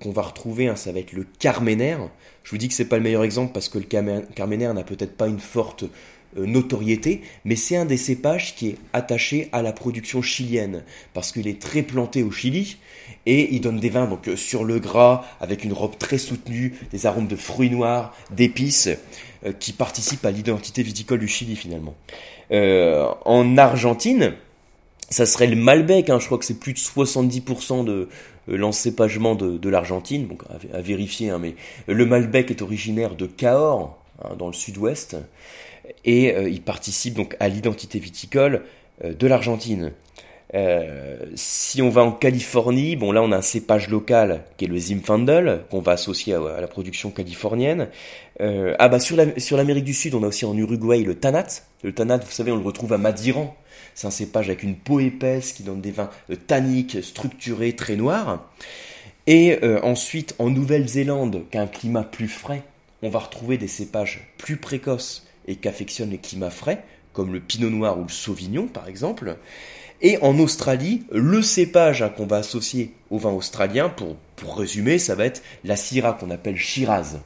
qu'on 0.00 0.10
va 0.10 0.22
retrouver, 0.22 0.68
hein, 0.68 0.76
ça 0.76 0.90
va 0.92 0.98
être 0.98 1.12
le 1.12 1.26
Carmener. 1.38 1.96
Je 2.42 2.50
vous 2.50 2.58
dis 2.58 2.68
que 2.68 2.74
c'est 2.74 2.86
pas 2.86 2.96
le 2.96 3.02
meilleur 3.02 3.24
exemple 3.24 3.52
parce 3.52 3.68
que 3.68 3.78
le 3.78 3.84
Carmener 3.84 4.72
n'a 4.72 4.82
peut-être 4.82 5.16
pas 5.16 5.28
une 5.28 5.40
forte 5.40 5.84
notoriété, 6.36 7.22
mais 7.44 7.56
c'est 7.56 7.76
un 7.76 7.84
des 7.84 7.96
cépages 7.96 8.54
qui 8.54 8.68
est 8.70 8.76
attaché 8.92 9.48
à 9.52 9.62
la 9.62 9.72
production 9.72 10.22
chilienne 10.22 10.82
parce 11.12 11.32
qu'il 11.32 11.46
est 11.46 11.60
très 11.60 11.82
planté 11.82 12.22
au 12.22 12.30
Chili 12.30 12.76
et 13.26 13.54
il 13.54 13.60
donne 13.60 13.78
des 13.78 13.90
vins 13.90 14.06
donc 14.06 14.28
sur 14.36 14.64
le 14.64 14.78
gras 14.78 15.24
avec 15.40 15.64
une 15.64 15.72
robe 15.72 15.96
très 15.98 16.18
soutenue, 16.18 16.74
des 16.90 17.06
arômes 17.06 17.28
de 17.28 17.36
fruits 17.36 17.70
noirs, 17.70 18.14
d'épices. 18.30 18.88
Euh, 19.46 19.52
qui 19.52 19.72
participent 19.72 20.24
à 20.24 20.30
l'identité 20.30 20.82
viticole 20.82 21.18
du 21.18 21.28
Chili 21.28 21.54
finalement. 21.54 21.94
Euh, 22.50 23.06
en 23.26 23.58
Argentine, 23.58 24.34
ça 25.10 25.26
serait 25.26 25.46
le 25.46 25.56
Malbec, 25.56 26.08
hein, 26.08 26.18
je 26.18 26.26
crois 26.26 26.38
que 26.38 26.46
c'est 26.46 26.58
plus 26.58 26.72
de 26.72 26.78
70% 26.78 27.84
de 27.84 28.08
euh, 28.48 28.56
l'encépagement 28.56 29.34
de, 29.34 29.58
de 29.58 29.68
l'Argentine, 29.68 30.28
donc 30.28 30.44
à, 30.72 30.80
vérifier, 30.80 31.28
hein, 31.28 31.38
mais 31.38 31.56
le 31.88 32.06
Malbec 32.06 32.50
est 32.50 32.62
originaire 32.62 33.16
de 33.16 33.26
Cahors, 33.26 33.98
hein, 34.22 34.34
dans 34.38 34.46
le 34.46 34.54
sud-ouest, 34.54 35.16
et 36.04 36.34
il 36.48 36.62
participe 36.62 37.14
donc 37.14 37.36
à 37.40 37.48
l'identité 37.48 37.98
viticole 37.98 38.64
de 39.02 39.26
l'Argentine. 39.26 39.92
Euh, 40.54 41.16
si 41.34 41.82
on 41.82 41.90
va 41.90 42.04
en 42.04 42.12
Californie, 42.12 42.94
bon 42.94 43.10
là 43.10 43.22
on 43.22 43.32
a 43.32 43.38
un 43.38 43.42
cépage 43.42 43.88
local 43.88 44.44
qui 44.56 44.66
est 44.66 44.68
le 44.68 44.78
Zinfandel 44.78 45.62
qu'on 45.68 45.80
va 45.80 45.92
associer 45.92 46.34
à, 46.34 46.60
la 46.60 46.68
production 46.68 47.10
californienne. 47.10 47.88
Euh, 48.40 48.76
ah 48.78 48.88
bah 48.88 49.00
sur 49.00 49.16
l'Amérique 49.56 49.84
du 49.84 49.94
Sud, 49.94 50.14
on 50.14 50.22
a 50.22 50.28
aussi 50.28 50.44
en 50.44 50.56
Uruguay 50.56 51.02
le 51.02 51.16
Tanat. 51.16 51.46
Le 51.82 51.92
Tanat, 51.92 52.18
vous 52.18 52.30
savez, 52.30 52.52
on 52.52 52.56
le 52.56 52.62
retrouve 52.62 52.92
à 52.92 52.98
Madiran. 52.98 53.56
C'est 53.94 54.06
un 54.06 54.12
cépage 54.12 54.48
avec 54.48 54.62
une 54.62 54.76
peau 54.76 55.00
épaisse 55.00 55.52
qui 55.52 55.64
donne 55.64 55.80
des 55.80 55.90
vins 55.90 56.10
euh, 56.30 56.36
tanniques, 56.36 57.02
structurés, 57.02 57.74
très 57.74 57.96
noirs. 57.96 58.48
Et 59.26 59.58
ensuite 59.82 60.34
en 60.38 60.50
Nouvelle-Zélande, 60.50 61.44
qui 61.50 61.56
a 61.56 61.66
climat 61.66 62.02
plus 62.02 62.28
frais, 62.28 62.62
on 63.02 63.08
va 63.08 63.20
retrouver 63.20 63.56
des 63.56 63.68
cépages 63.68 64.28
plus 64.36 64.58
précoces 64.58 65.26
et 65.46 65.56
qui 65.56 65.68
affectionnent 65.68 66.10
les 66.10 66.18
climats 66.18 66.50
frais, 66.50 66.84
comme 67.12 67.32
le 67.32 67.40
Pinot 67.40 67.70
Noir 67.70 67.98
ou 67.98 68.02
le 68.02 68.08
Sauvignon 68.08 68.66
par 68.66 68.88
exemple. 68.88 69.36
Et 70.00 70.18
en 70.18 70.38
Australie, 70.38 71.02
le 71.12 71.40
cépage 71.40 72.02
hein, 72.02 72.10
qu'on 72.10 72.26
va 72.26 72.36
associer 72.38 72.92
au 73.10 73.18
vin 73.18 73.30
australien, 73.30 73.88
pour, 73.88 74.16
pour 74.36 74.58
résumer, 74.58 74.98
ça 74.98 75.14
va 75.14 75.24
être 75.24 75.42
la 75.64 75.76
Syrah 75.76 76.12
qu'on 76.12 76.30
appelle 76.30 76.56
Shiraz. 76.56 77.20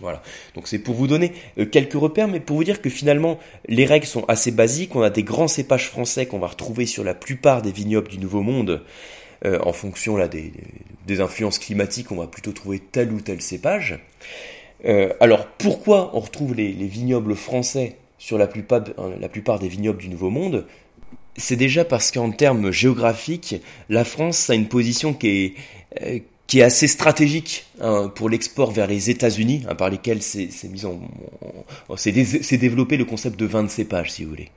Voilà. 0.00 0.22
Donc 0.54 0.66
c'est 0.66 0.78
pour 0.78 0.94
vous 0.94 1.06
donner 1.06 1.32
euh, 1.58 1.66
quelques 1.66 1.94
repères, 1.94 2.28
mais 2.28 2.40
pour 2.40 2.56
vous 2.56 2.64
dire 2.64 2.82
que 2.82 2.90
finalement 2.90 3.38
les 3.68 3.86
règles 3.86 4.06
sont 4.06 4.24
assez 4.26 4.50
basiques. 4.50 4.94
On 4.96 5.02
a 5.02 5.10
des 5.10 5.22
grands 5.22 5.48
cépages 5.48 5.88
français 5.88 6.26
qu'on 6.26 6.38
va 6.38 6.48
retrouver 6.48 6.86
sur 6.86 7.04
la 7.04 7.14
plupart 7.14 7.62
des 7.62 7.72
vignobles 7.72 8.08
du 8.08 8.18
Nouveau 8.18 8.42
Monde. 8.42 8.82
Euh, 9.44 9.58
en 9.62 9.72
fonction 9.72 10.16
là, 10.16 10.26
des, 10.26 10.52
des, 11.06 11.20
influences 11.20 11.58
climatiques, 11.58 12.10
on 12.10 12.16
va 12.16 12.26
plutôt 12.26 12.52
trouver 12.52 12.78
tel 12.78 13.12
ou 13.12 13.20
tel 13.20 13.42
cépage. 13.42 13.98
Euh, 14.86 15.12
alors 15.20 15.46
pourquoi 15.46 16.10
on 16.14 16.20
retrouve 16.20 16.54
les, 16.54 16.72
les 16.72 16.86
vignobles 16.86 17.34
français 17.34 17.96
sur 18.18 18.38
la 18.38 18.46
plupart, 18.46 18.84
la 19.20 19.28
plupart 19.28 19.58
des 19.58 19.68
vignobles 19.68 19.98
du 19.98 20.08
Nouveau 20.08 20.30
Monde? 20.30 20.66
C'est 21.36 21.56
déjà 21.56 21.84
parce 21.84 22.10
qu'en 22.10 22.30
termes 22.30 22.70
géographiques, 22.70 23.56
la 23.88 24.04
France 24.04 24.50
a 24.50 24.54
une 24.54 24.68
position 24.68 25.14
qui 25.14 25.28
est, 25.28 25.54
euh, 26.02 26.18
assez 26.62 26.86
stratégique 26.86 27.66
hein, 27.80 28.12
pour 28.14 28.28
l'export 28.28 28.70
vers 28.70 28.86
les 28.86 29.10
États-Unis, 29.10 29.64
hein, 29.68 29.74
par 29.74 29.90
lesquels 29.90 30.22
c'est 30.22 30.48
développé 32.58 32.96
le 32.96 33.04
concept 33.04 33.36
de 33.40 33.44
vin 33.44 33.64
de 33.64 33.68
cépage, 33.68 34.12
si 34.12 34.22
vous 34.22 34.30
voulez. 34.30 34.50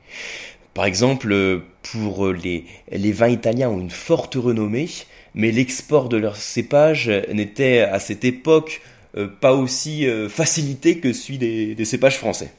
Par 0.76 0.86
exemple, 0.86 1.64
pour 1.82 2.28
les, 2.28 2.66
les 2.92 3.12
vins 3.12 3.30
italiens 3.30 3.72
ont 3.72 3.80
une 3.80 3.90
forte 3.90 4.36
renommée, 4.36 4.90
mais 5.34 5.50
l'export 5.52 6.08
de 6.08 6.18
leurs 6.18 6.36
cépages 6.36 7.12
n'était 7.34 7.80
à 7.80 7.98
cette 7.98 8.24
époque 8.24 8.82
pas 9.26 9.54
aussi 9.54 10.06
euh, 10.06 10.30
facilité 10.30 11.00
que 11.00 11.12
celui 11.14 11.38
des, 11.38 11.86
cépages 11.86 12.18
français. 12.18 12.52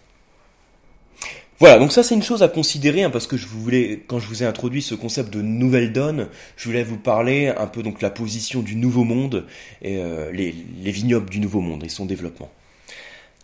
Voilà, 1.60 1.78
donc 1.78 1.92
ça 1.92 2.02
c'est 2.02 2.14
une 2.14 2.22
chose 2.22 2.42
à 2.42 2.48
considérer 2.48 3.02
hein, 3.02 3.10
parce 3.10 3.26
que 3.26 3.36
je 3.36 3.46
voulais, 3.46 4.04
quand 4.06 4.18
je 4.18 4.26
vous 4.26 4.42
ai 4.42 4.46
introduit 4.46 4.80
ce 4.80 4.94
concept 4.94 5.32
de 5.32 5.42
nouvelle 5.42 5.92
donne, 5.92 6.28
je 6.56 6.64
voulais 6.66 6.84
vous 6.84 6.98
parler 6.98 7.48
un 7.48 7.66
peu 7.66 7.82
donc 7.82 8.00
la 8.00 8.10
position 8.10 8.60
du 8.60 8.76
nouveau 8.76 9.04
monde 9.04 9.44
et 9.82 9.98
euh, 9.98 10.30
les, 10.32 10.52
vignobles 10.90 11.30
du 11.30 11.40
nouveau 11.40 11.60
monde 11.60 11.84
et 11.84 11.88
son 11.88 12.06
développement. 12.06 12.50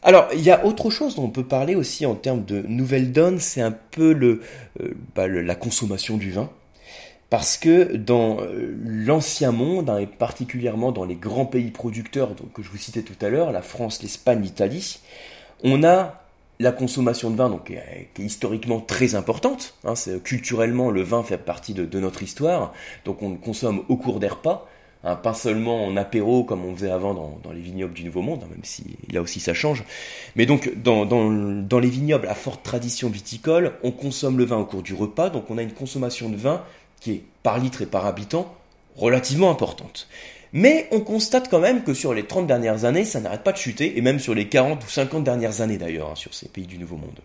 Alors, 0.02 0.28
il 0.34 0.42
y 0.42 0.50
a 0.50 0.64
autre 0.64 0.90
chose 0.90 1.14
dont 1.16 1.24
on 1.24 1.30
peut 1.30 1.44
parler 1.44 1.74
aussi 1.74 2.06
en 2.06 2.14
termes 2.14 2.44
de 2.44 2.62
nouvelle 2.68 3.10
donne, 3.10 3.40
c'est 3.40 3.62
un 3.62 3.72
peu 3.72 4.14
euh, 4.14 4.40
bah, 5.14 5.26
la 5.26 5.54
consommation 5.54 6.16
du 6.16 6.30
vin. 6.30 6.50
Parce 7.34 7.56
que 7.56 7.96
dans 7.96 8.40
euh, 8.42 8.76
l'ancien 8.84 9.50
monde, 9.50 9.90
hein, 9.90 9.98
et 9.98 10.06
particulièrement 10.06 10.92
dans 10.92 11.04
les 11.04 11.16
grands 11.16 11.46
pays 11.46 11.72
producteurs 11.72 12.30
que 12.54 12.62
je 12.62 12.70
vous 12.70 12.76
citais 12.76 13.02
tout 13.02 13.16
à 13.20 13.28
l'heure, 13.28 13.50
la 13.50 13.60
France, 13.60 14.00
l'Espagne, 14.04 14.40
l'Italie, 14.40 15.00
on 15.64 15.82
a 15.82 16.22
la 16.60 16.70
consommation 16.70 17.32
de 17.32 17.36
vin, 17.36 17.50
donc, 17.50 17.64
qui 17.64 17.72
est, 17.72 18.08
historiquement 18.18 18.78
très 18.78 19.16
importante. 19.16 19.74
Hein, 19.82 19.94
culturellement, 20.22 20.92
le 20.92 21.02
vin 21.02 21.24
fait 21.24 21.36
partie 21.36 21.74
de, 21.74 21.98
notre 21.98 22.22
histoire, 22.22 22.72
donc 23.04 23.20
on 23.20 23.30
le 23.30 23.38
consomme 23.38 23.82
au 23.88 23.96
cours 23.96 24.20
des 24.20 24.28
repas, 24.28 24.68
hein, 25.02 25.16
pas 25.16 25.34
seulement 25.34 25.84
en 25.86 25.96
apéro 25.96 26.44
comme 26.44 26.64
on 26.64 26.72
faisait 26.76 26.92
avant 26.92 27.14
dans, 27.14 27.52
les 27.52 27.60
vignobles 27.60 27.94
du 27.94 28.04
Nouveau 28.04 28.22
Monde, 28.22 28.42
hein, 28.44 28.48
même 28.48 28.62
si 28.62 28.96
là 29.12 29.20
aussi 29.20 29.40
ça 29.40 29.54
change. 29.54 29.82
Mais 30.36 30.46
donc 30.46 30.72
dans, 30.76 31.80
les 31.80 31.90
vignobles 31.90 32.28
à 32.28 32.36
forte 32.36 32.62
tradition 32.62 33.10
viticole, 33.10 33.72
on 33.82 33.90
consomme 33.90 34.38
le 34.38 34.44
vin 34.44 34.58
au 34.58 34.64
cours 34.64 34.84
du 34.84 34.94
repas, 34.94 35.30
donc 35.30 35.50
on 35.50 35.58
a 35.58 35.62
une 35.62 35.74
consommation 35.74 36.28
de 36.28 36.36
vin 36.36 36.62
qui 37.04 37.12
est 37.12 37.22
par 37.42 37.58
litre 37.58 37.82
et 37.82 37.86
par 37.86 38.06
habitant 38.06 38.54
relativement 38.96 39.50
importante. 39.50 40.08
Mais 40.54 40.88
on 40.90 41.00
constate 41.00 41.50
quand 41.50 41.60
même 41.60 41.84
que 41.84 41.92
sur 41.92 42.14
les 42.14 42.24
30 42.24 42.46
dernières 42.46 42.86
années, 42.86 43.04
ça 43.04 43.20
n'arrête 43.20 43.42
pas 43.42 43.52
de 43.52 43.58
chuter, 43.58 43.98
et 43.98 44.00
même 44.00 44.18
sur 44.18 44.34
les 44.34 44.48
40 44.48 44.82
ou 44.82 44.88
50 44.88 45.22
dernières 45.22 45.60
années 45.60 45.76
d'ailleurs, 45.76 46.12
hein, 46.12 46.14
sur 46.14 46.32
ces 46.32 46.48
pays 46.48 46.66
du 46.66 46.78
Nouveau 46.78 46.96
Monde. 46.96 47.20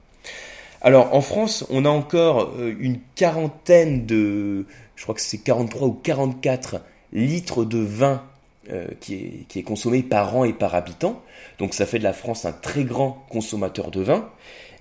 Alors 0.81 1.13
en 1.15 1.21
France, 1.21 1.65
on 1.69 1.86
a 1.86 1.89
encore 1.89 2.51
euh, 2.57 2.75
une 2.77 3.00
quarantaine 3.15 4.05
de, 4.05 4.65
je 4.95 5.03
crois 5.03 5.15
que 5.15 5.21
c'est 5.21 5.38
43 5.38 5.88
ou 5.88 5.93
44 5.93 6.81
litres 7.13 7.63
de 7.63 7.77
vin 7.77 8.24
euh, 8.69 8.88
qui, 9.00 9.15
est, 9.15 9.45
qui 9.48 9.59
est 9.59 9.63
consommé 9.63 10.03
par 10.03 10.36
an 10.36 10.43
et 10.43 10.53
par 10.53 10.75
habitant. 10.75 11.21
Donc 11.57 11.74
ça 11.74 11.86
fait 11.86 12.00
de 12.00 12.03
la 12.03 12.13
France 12.13 12.43
un 12.43 12.51
très 12.51 12.83
grand 12.83 13.25
consommateur 13.29 13.91
de 13.91 14.01
vin. 14.01 14.29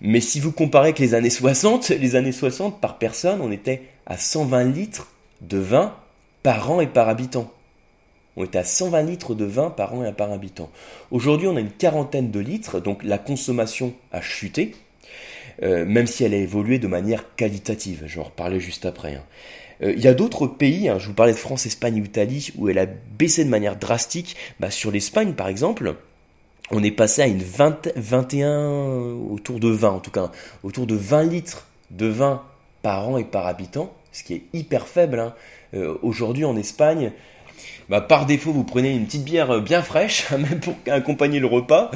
Mais 0.00 0.20
si 0.20 0.40
vous 0.40 0.52
comparez 0.52 0.88
avec 0.88 0.98
les 0.98 1.14
années 1.14 1.30
60, 1.30 1.88
les 1.90 2.16
années 2.16 2.32
60 2.32 2.80
par 2.80 2.98
personne, 2.98 3.40
on 3.42 3.50
était 3.50 3.82
à 4.08 4.16
120 4.16 4.64
litres 4.64 5.12
de 5.40 5.58
vin 5.58 5.94
par 6.42 6.70
an 6.70 6.80
et 6.80 6.88
par 6.88 7.08
habitant. 7.08 7.52
On 8.36 8.44
était 8.44 8.58
à 8.58 8.64
120 8.64 9.02
litres 9.02 9.34
de 9.34 9.44
vin 9.44 9.70
par 9.70 9.94
an 9.94 10.04
et 10.04 10.12
par 10.12 10.32
habitant. 10.32 10.70
Aujourd'hui, 11.10 11.46
on 11.46 11.56
a 11.56 11.60
une 11.60 11.70
quarantaine 11.70 12.30
de 12.30 12.40
litres, 12.40 12.80
donc 12.80 13.04
la 13.04 13.18
consommation 13.18 13.94
a 14.10 14.20
chuté, 14.20 14.74
euh, 15.62 15.84
même 15.84 16.06
si 16.06 16.24
elle 16.24 16.34
a 16.34 16.38
évolué 16.38 16.78
de 16.78 16.86
manière 16.86 17.34
qualitative. 17.36 18.04
Je 18.06 18.14
vais 18.14 18.20
en 18.20 18.24
reparler 18.24 18.60
juste 18.60 18.86
après. 18.86 19.16
Hein. 19.16 19.24
Euh, 19.82 19.92
il 19.92 20.00
y 20.00 20.08
a 20.08 20.14
d'autres 20.14 20.46
pays, 20.46 20.88
hein, 20.88 20.98
je 20.98 21.08
vous 21.08 21.14
parlais 21.14 21.32
de 21.32 21.38
France, 21.38 21.66
Espagne 21.66 21.96
Italie, 21.96 22.52
où 22.56 22.68
elle 22.68 22.78
a 22.78 22.86
baissé 22.86 23.44
de 23.44 23.50
manière 23.50 23.76
drastique. 23.76 24.36
Bah, 24.60 24.70
sur 24.70 24.90
l'Espagne, 24.90 25.34
par 25.34 25.48
exemple, 25.48 25.96
on 26.70 26.82
est 26.82 26.92
passé 26.92 27.22
à 27.22 27.26
une 27.26 27.42
20, 27.42 27.88
21, 27.96 29.14
autour 29.30 29.58
de 29.58 29.68
20 29.68 29.90
en 29.90 30.00
tout 30.00 30.10
cas, 30.10 30.30
autour 30.62 30.86
de 30.86 30.94
20 30.94 31.24
litres 31.24 31.66
de 31.90 32.06
vin 32.06 32.42
par 32.82 33.08
an 33.08 33.18
et 33.18 33.24
par 33.24 33.46
habitant, 33.46 33.92
ce 34.12 34.22
qui 34.22 34.34
est 34.34 34.42
hyper 34.52 34.86
faible. 34.86 35.18
Hein. 35.18 35.34
Euh, 35.74 35.96
aujourd'hui 36.02 36.44
en 36.44 36.56
Espagne, 36.56 37.12
bah, 37.88 38.00
par 38.00 38.26
défaut, 38.26 38.52
vous 38.52 38.64
prenez 38.64 38.94
une 38.94 39.06
petite 39.06 39.24
bière 39.24 39.50
euh, 39.50 39.60
bien 39.60 39.82
fraîche, 39.82 40.30
même 40.32 40.60
pour 40.60 40.74
accompagner 40.86 41.40
le 41.40 41.46
repas, 41.46 41.90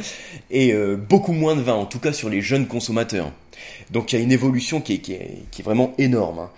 et 0.50 0.72
euh, 0.72 0.96
beaucoup 0.96 1.32
moins 1.32 1.56
de 1.56 1.62
vin, 1.62 1.74
en 1.74 1.86
tout 1.86 1.98
cas 1.98 2.12
sur 2.12 2.28
les 2.28 2.40
jeunes 2.40 2.66
consommateurs. 2.66 3.30
Donc 3.90 4.12
il 4.12 4.18
y 4.18 4.18
a 4.20 4.22
une 4.22 4.32
évolution 4.32 4.80
qui 4.80 4.94
est, 4.94 5.62
vraiment 5.62 5.94
énorme. 5.98 6.40
Hein. 6.40 6.50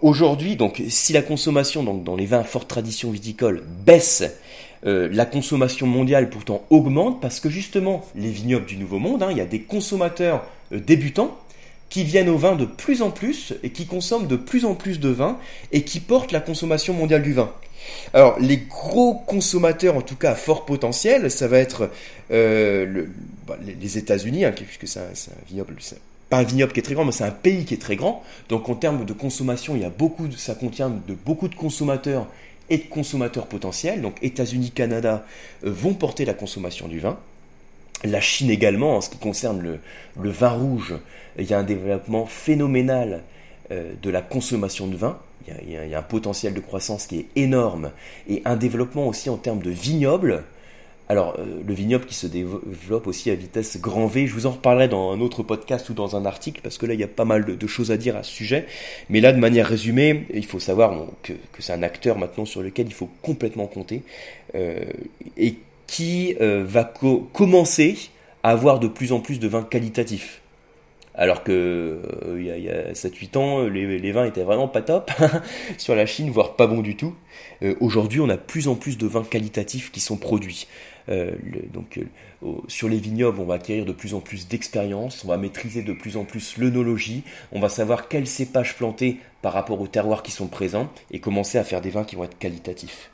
Aujourd'hui, 0.00 0.56
si 0.88 1.12
la 1.12 1.20
consommation 1.20 1.84
dans 1.84 2.16
les 2.16 2.24
vins 2.24 2.42
forte 2.42 2.68
tradition 2.68 3.10
viticole 3.10 3.62
baisse, 3.84 4.24
la 4.82 5.26
consommation 5.26 5.86
mondiale 5.86 6.30
pourtant 6.30 6.62
augmente 6.70 7.20
parce 7.20 7.38
que 7.38 7.50
justement 7.50 8.02
les 8.14 8.30
vignobles 8.30 8.64
du 8.64 8.78
Nouveau 8.78 8.98
Monde, 8.98 9.22
hein, 9.22 9.28
il 9.30 9.36
y 9.36 9.42
a 9.42 9.46
des 9.46 9.60
consommateurs 9.60 10.46
débutants 10.72 11.36
qui 11.88 12.04
viennent 12.04 12.28
au 12.28 12.36
vin 12.36 12.56
de 12.56 12.64
plus 12.64 13.02
en 13.02 13.10
plus 13.10 13.54
et 13.62 13.70
qui 13.70 13.86
consomment 13.86 14.26
de 14.26 14.36
plus 14.36 14.64
en 14.64 14.74
plus 14.74 15.00
de 15.00 15.08
vin 15.08 15.38
et 15.72 15.82
qui 15.82 16.00
portent 16.00 16.32
la 16.32 16.40
consommation 16.40 16.94
mondiale 16.94 17.22
du 17.22 17.32
vin. 17.32 17.52
Alors 18.14 18.38
les 18.40 18.58
gros 18.58 19.14
consommateurs, 19.14 19.96
en 19.96 20.02
tout 20.02 20.16
cas 20.16 20.32
à 20.32 20.34
fort 20.34 20.64
potentiel, 20.64 21.30
ça 21.30 21.48
va 21.48 21.58
être 21.58 21.90
euh, 22.30 23.06
bah, 23.46 23.56
les 23.64 23.98
États-Unis, 23.98 24.44
hein, 24.44 24.52
puisque 24.52 24.88
c'est 24.88 25.00
un, 25.00 25.46
vignoble, 25.48 25.76
pas 26.28 26.38
un 26.38 26.42
vignoble 26.42 26.72
qui 26.72 26.80
est 26.80 26.82
très 26.82 26.94
grand, 26.94 27.04
mais 27.04 27.12
c'est 27.12 27.24
un 27.24 27.30
pays 27.30 27.64
qui 27.64 27.74
est 27.74 27.80
très 27.80 27.96
grand. 27.96 28.22
Donc 28.48 28.68
en 28.68 28.74
termes 28.74 29.04
de 29.04 29.12
consommation, 29.12 29.76
il 29.76 29.82
y 29.82 29.84
a 29.84 29.90
beaucoup, 29.90 30.30
ça 30.32 30.54
contient 30.54 30.90
de 30.90 31.14
beaucoup 31.14 31.48
de 31.48 31.54
consommateurs 31.54 32.26
et 32.68 32.78
de 32.78 32.84
consommateurs 32.84 33.46
potentiels. 33.46 34.02
Donc 34.02 34.16
États-Unis, 34.22 34.72
Canada 34.72 35.24
euh, 35.64 35.70
vont 35.70 35.94
porter 35.94 36.24
la 36.24 36.34
consommation 36.34 36.88
du 36.88 36.98
vin. 36.98 37.18
La 38.04 38.20
Chine 38.20 38.50
également, 38.50 38.96
en 38.96 39.00
ce 39.00 39.10
qui 39.10 39.18
concerne 39.18 39.78
le, 40.16 40.30
vin 40.30 40.50
rouge, 40.50 40.94
il 41.38 41.46
y 41.46 41.54
a 41.54 41.58
un 41.58 41.64
développement 41.64 42.26
phénoménal 42.26 43.22
euh, 43.70 43.92
de 44.00 44.10
la 44.10 44.22
consommation 44.22 44.86
de 44.86 44.96
vin. 44.96 45.18
Il 45.48 45.70
y, 45.70 45.94
a, 45.94 45.98
un 45.98 46.02
potentiel 46.02 46.54
de 46.54 46.60
croissance 46.60 47.06
qui 47.06 47.20
est 47.20 47.26
énorme 47.36 47.92
et 48.28 48.42
un 48.44 48.56
développement 48.56 49.06
aussi 49.06 49.30
en 49.30 49.36
termes 49.36 49.62
de 49.62 49.70
vignobles. 49.70 50.42
Alors, 51.08 51.36
euh, 51.38 51.62
le 51.64 51.74
vignoble 51.74 52.04
qui 52.04 52.14
se 52.14 52.26
développe 52.26 53.06
aussi 53.06 53.30
à 53.30 53.36
vitesse 53.36 53.80
grand 53.80 54.08
V, 54.08 54.26
je 54.26 54.34
vous 54.34 54.46
en 54.46 54.50
reparlerai 54.50 54.88
dans 54.88 55.12
un 55.12 55.20
autre 55.20 55.44
podcast 55.44 55.88
ou 55.88 55.94
dans 55.94 56.16
un 56.16 56.26
article, 56.26 56.60
parce 56.62 56.78
que 56.78 56.86
là, 56.86 56.94
il 56.94 57.00
y 57.00 57.04
a 57.04 57.08
pas 57.08 57.24
mal 57.24 57.44
de, 57.44 57.66
choses 57.68 57.92
à 57.92 57.96
dire 57.96 58.16
à 58.16 58.24
ce 58.24 58.32
sujet. 58.32 58.66
Mais 59.08 59.20
là, 59.20 59.32
de 59.32 59.38
manière 59.38 59.68
résumée, 59.68 60.26
il 60.34 60.44
faut 60.44 60.58
savoir 60.58 61.06
que, 61.22 61.32
c'est 61.60 61.72
un 61.72 61.84
acteur 61.84 62.18
maintenant 62.18 62.44
sur 62.44 62.60
lequel 62.60 62.88
il 62.88 62.94
faut 62.94 63.08
complètement 63.22 63.68
compter, 63.68 64.02
euh, 64.56 64.84
et 65.36 65.54
qui 65.86 66.36
euh, 66.40 66.64
va 66.66 66.84
commencer 66.84 67.96
à 68.42 68.50
avoir 68.50 68.78
de 68.78 68.88
plus 68.88 69.12
en 69.12 69.20
plus 69.20 69.38
de 69.38 69.48
vins 69.48 69.62
qualitatifs. 69.62 70.42
Alors 71.14 71.42
que 71.42 71.52
euh, 71.52 72.36
il 72.38 72.64
y 72.64 72.68
a, 72.68 72.92
7-8 72.92 73.38
ans, 73.38 73.62
les, 73.66 74.12
vins 74.12 74.26
étaient 74.26 74.42
vraiment 74.42 74.68
pas 74.68 74.82
top 74.82 75.10
sur 75.78 75.94
la 75.94 76.04
Chine, 76.04 76.30
voire 76.30 76.56
pas 76.56 76.66
bon 76.66 76.82
du 76.82 76.94
tout. 76.94 77.14
Euh, 77.62 77.74
aujourd'hui, 77.80 78.20
on 78.20 78.28
a 78.28 78.36
plus 78.36 78.68
en 78.68 78.74
plus 78.74 78.98
de 78.98 79.06
vins 79.06 79.24
qualitatifs 79.24 79.90
qui 79.90 80.00
sont 80.00 80.18
produits. 80.18 80.66
donc 81.72 82.00
sur 82.68 82.88
les 82.88 82.98
vignobles, 82.98 83.40
on 83.40 83.44
va 83.44 83.54
acquérir 83.54 83.86
de 83.86 83.92
plus 83.92 84.12
en 84.12 84.20
plus 84.20 84.46
d'expérience, 84.48 85.24
on 85.24 85.28
va 85.28 85.38
maîtriser 85.38 85.82
de 85.82 85.92
plus 85.92 86.16
en 86.16 86.24
plus 86.24 86.58
l'œnologie, 86.58 87.22
on 87.52 87.60
va 87.60 87.68
savoir 87.68 88.08
quels 88.08 88.26
cépages 88.26 88.76
planter 88.76 89.18
par 89.40 89.52
rapport 89.52 89.80
aux 89.80 89.86
terroirs 89.86 90.22
qui 90.22 90.32
sont 90.32 90.48
présents 90.48 90.90
et 91.12 91.20
commencer 91.20 91.56
à 91.58 91.64
faire 91.64 91.80
des 91.80 91.90
vins 91.90 92.04
qui 92.04 92.16
vont 92.16 92.24
être 92.24 92.38
qualitatifs. 92.38 93.10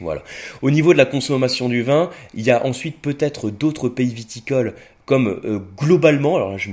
Voilà. 0.00 0.22
Au 0.62 0.70
niveau 0.70 0.92
de 0.92 0.98
la 0.98 1.06
consommation 1.06 1.68
du 1.68 1.82
vin, 1.82 2.10
il 2.34 2.44
y 2.44 2.50
a 2.50 2.64
ensuite 2.64 3.00
peut-être 3.00 3.50
d'autres 3.50 3.88
pays 3.88 4.12
viticoles 4.12 4.74
comme 5.06 5.40
euh, 5.44 5.60
globalement, 5.78 6.36
alors 6.36 6.50
là 6.50 6.56
je, 6.58 6.68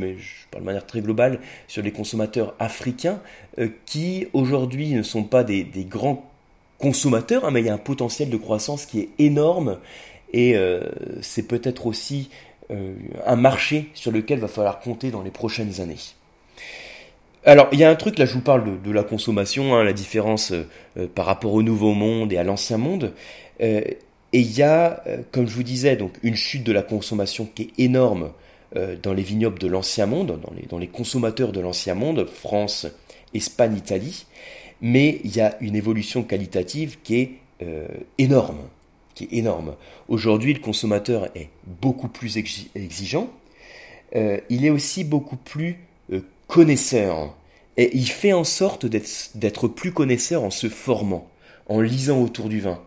parle 0.51 0.63
de 0.63 0.65
manière 0.65 0.85
très 0.85 1.01
globale, 1.01 1.39
sur 1.67 1.83
les 1.83 1.91
consommateurs 1.91 2.55
africains 2.59 3.21
euh, 3.59 3.69
qui 3.85 4.27
aujourd'hui 4.33 4.89
ne 4.93 5.03
sont 5.03 5.23
pas 5.23 5.43
des, 5.43 5.65
grands 5.87 6.29
consommateurs, 6.79 7.45
hein, 7.45 7.51
mais 7.51 7.61
il 7.61 7.67
y 7.67 7.69
a 7.69 7.73
un 7.73 7.77
potentiel 7.77 8.29
de 8.29 8.37
croissance 8.37 8.85
qui 8.85 8.99
est 8.99 9.09
énorme 9.19 9.77
et 10.33 10.57
euh, 10.57 10.81
c'est 11.21 11.47
peut-être 11.47 11.85
aussi 11.85 12.29
un 13.25 13.35
marché 13.35 13.89
sur 13.93 14.11
lequel 14.11 14.39
va 14.39 14.47
falloir 14.47 14.79
compter 14.79 15.11
dans 15.11 15.21
les 15.21 15.29
prochaines 15.29 15.79
années. 15.79 15.97
Alors, 17.45 17.67
il 17.73 17.79
y 17.79 17.83
a 17.83 17.89
un 17.89 17.95
truc, 17.95 18.19
là 18.19 18.25
je 18.25 18.33
vous 18.33 18.41
parle 18.41 18.81
de, 18.81 18.91
la 18.91 19.03
consommation, 19.03 19.75
hein, 19.75 19.83
la 19.83 19.91
différence 19.91 20.51
euh, 20.51 20.65
euh, 20.97 21.07
par 21.13 21.25
rapport 21.25 21.53
au 21.53 21.61
nouveau 21.61 21.93
monde 21.93 22.31
et 22.31 22.37
à 22.37 22.43
l'ancien 22.43 22.77
monde. 22.77 23.11
Euh, 23.61 23.81
et 24.31 24.39
il 24.39 24.57
y 24.57 24.63
a, 24.63 25.03
comme 25.31 25.47
je 25.47 25.53
vous 25.53 25.61
disais, 25.61 25.95
donc 25.95 26.13
une 26.23 26.35
chute 26.35 26.63
de 26.63 26.71
la 26.71 26.81
consommation 26.81 27.47
qui 27.53 27.63
est 27.63 27.83
énorme 27.83 28.31
dans 29.03 29.13
les 29.13 29.21
vignobles 29.21 29.59
de 29.59 29.67
l'ancien 29.67 30.07
monde, 30.07 30.39
dans 30.41 30.51
les, 30.55 30.63
dans 30.63 30.79
les 30.79 30.87
consommateurs 30.87 31.51
de 31.51 31.59
l'ancien 31.59 31.93
monde, 31.93 32.25
France, 32.25 32.87
Espagne, 33.35 33.77
Italie. 33.77 34.25
Mais 34.81 35.21
il 35.23 35.35
y 35.35 35.39
a 35.39 35.55
une 35.61 35.75
évolution 35.75 36.23
qualitative 36.23 36.97
qui 37.03 37.17
est 37.19 37.31
énorme, 38.17 38.57
qui 39.13 39.25
est 39.25 39.33
énorme. 39.33 39.75
Aujourd'hui, 40.07 40.55
le 40.55 40.61
consommateur 40.61 41.29
est 41.35 41.49
beaucoup 41.67 42.07
plus 42.07 42.35
exigeant. 42.73 43.29
il 44.15 44.65
est 44.65 44.71
aussi 44.71 45.03
beaucoup 45.03 45.37
plus 45.37 45.77
connaisseur. 46.53 47.35
Et 47.77 47.97
il 47.97 48.07
fait 48.07 48.31
en 48.31 48.43
sorte 48.43 48.85
d'être 48.85 49.67
plus 49.67 49.91
connaisseur 49.91 50.43
en 50.43 50.51
se 50.51 50.69
formant, 50.69 51.27
en 51.65 51.81
lisant 51.81 52.21
autour 52.21 52.47
du 52.47 52.59
vin. 52.59 52.79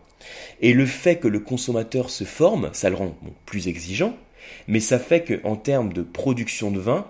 Et 0.61 0.71
le 0.71 0.85
fait 0.85 1.17
que 1.17 1.27
le 1.27 1.41
consommateur 1.41 2.09
se 2.09 2.23
forme, 2.23 2.69
ça 2.71 2.89
le 2.89 2.95
rend 2.95 3.13
plus 3.45 3.67
exigeant, 3.67 4.15
mais 4.69 4.79
ça 4.79 4.99
fait 4.99 5.21
qu'en 5.21 5.57
termes 5.57 5.91
de 5.91 6.01
production 6.01 6.71
de 6.71 6.79
vin, 6.79 7.07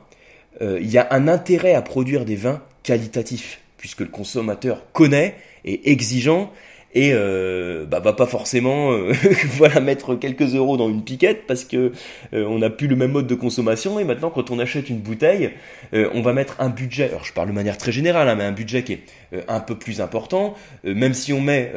euh, 0.62 0.80
il 0.82 0.90
y 0.90 0.98
a 0.98 1.08
un 1.12 1.28
intérêt 1.28 1.76
à 1.76 1.84
produire 1.84 2.26
des 2.26 2.36
vins 2.36 2.64
qualitatifs, 2.82 3.62
puisque 3.78 4.00
le 4.00 4.08
consommateur 4.08 4.92
connaît, 4.94 5.36
est 5.64 5.88
exigeant, 5.88 6.52
et 6.94 7.12
euh, 7.14 7.86
bah, 7.86 8.00
va 8.00 8.14
pas 8.14 8.26
forcément 8.26 8.92
euh, 8.92 9.14
voilà 9.58 9.80
mettre 9.82 10.16
quelques 10.16 10.56
euros 10.56 10.78
dans 10.78 10.90
une 10.90 11.04
piquette 11.04 11.46
parce 11.46 11.64
que 11.64 11.92
euh, 12.34 12.46
on 12.46 12.60
n'a 12.60 12.70
plus 12.70 12.88
le 12.88 12.96
même 12.96 13.12
mode 13.12 13.28
de 13.28 13.36
consommation. 13.36 14.00
Et 14.00 14.04
maintenant 14.04 14.30
quand 14.30 14.52
on 14.52 14.60
achète 14.60 14.90
une 14.90 15.00
bouteille 15.00 15.52
on 15.94 16.22
va 16.22 16.34
mettre 16.34 16.56
un 16.60 16.70
budget. 16.70 17.10
Alors 17.10 17.26
je 17.26 17.34
parle 17.34 17.50
de 17.50 17.54
manière 17.54 17.78
très 17.78 17.92
générale 17.92 18.30
hein, 18.30 18.36
mais 18.36 18.44
un 18.44 18.52
budget 18.52 18.84
qui 18.84 18.94
est 18.94 19.04
un 19.48 19.60
peu 19.60 19.76
plus 19.76 20.02
important. 20.02 20.56
Même 20.84 21.14
si 21.14 21.34
on 21.34 21.42
met 21.42 21.72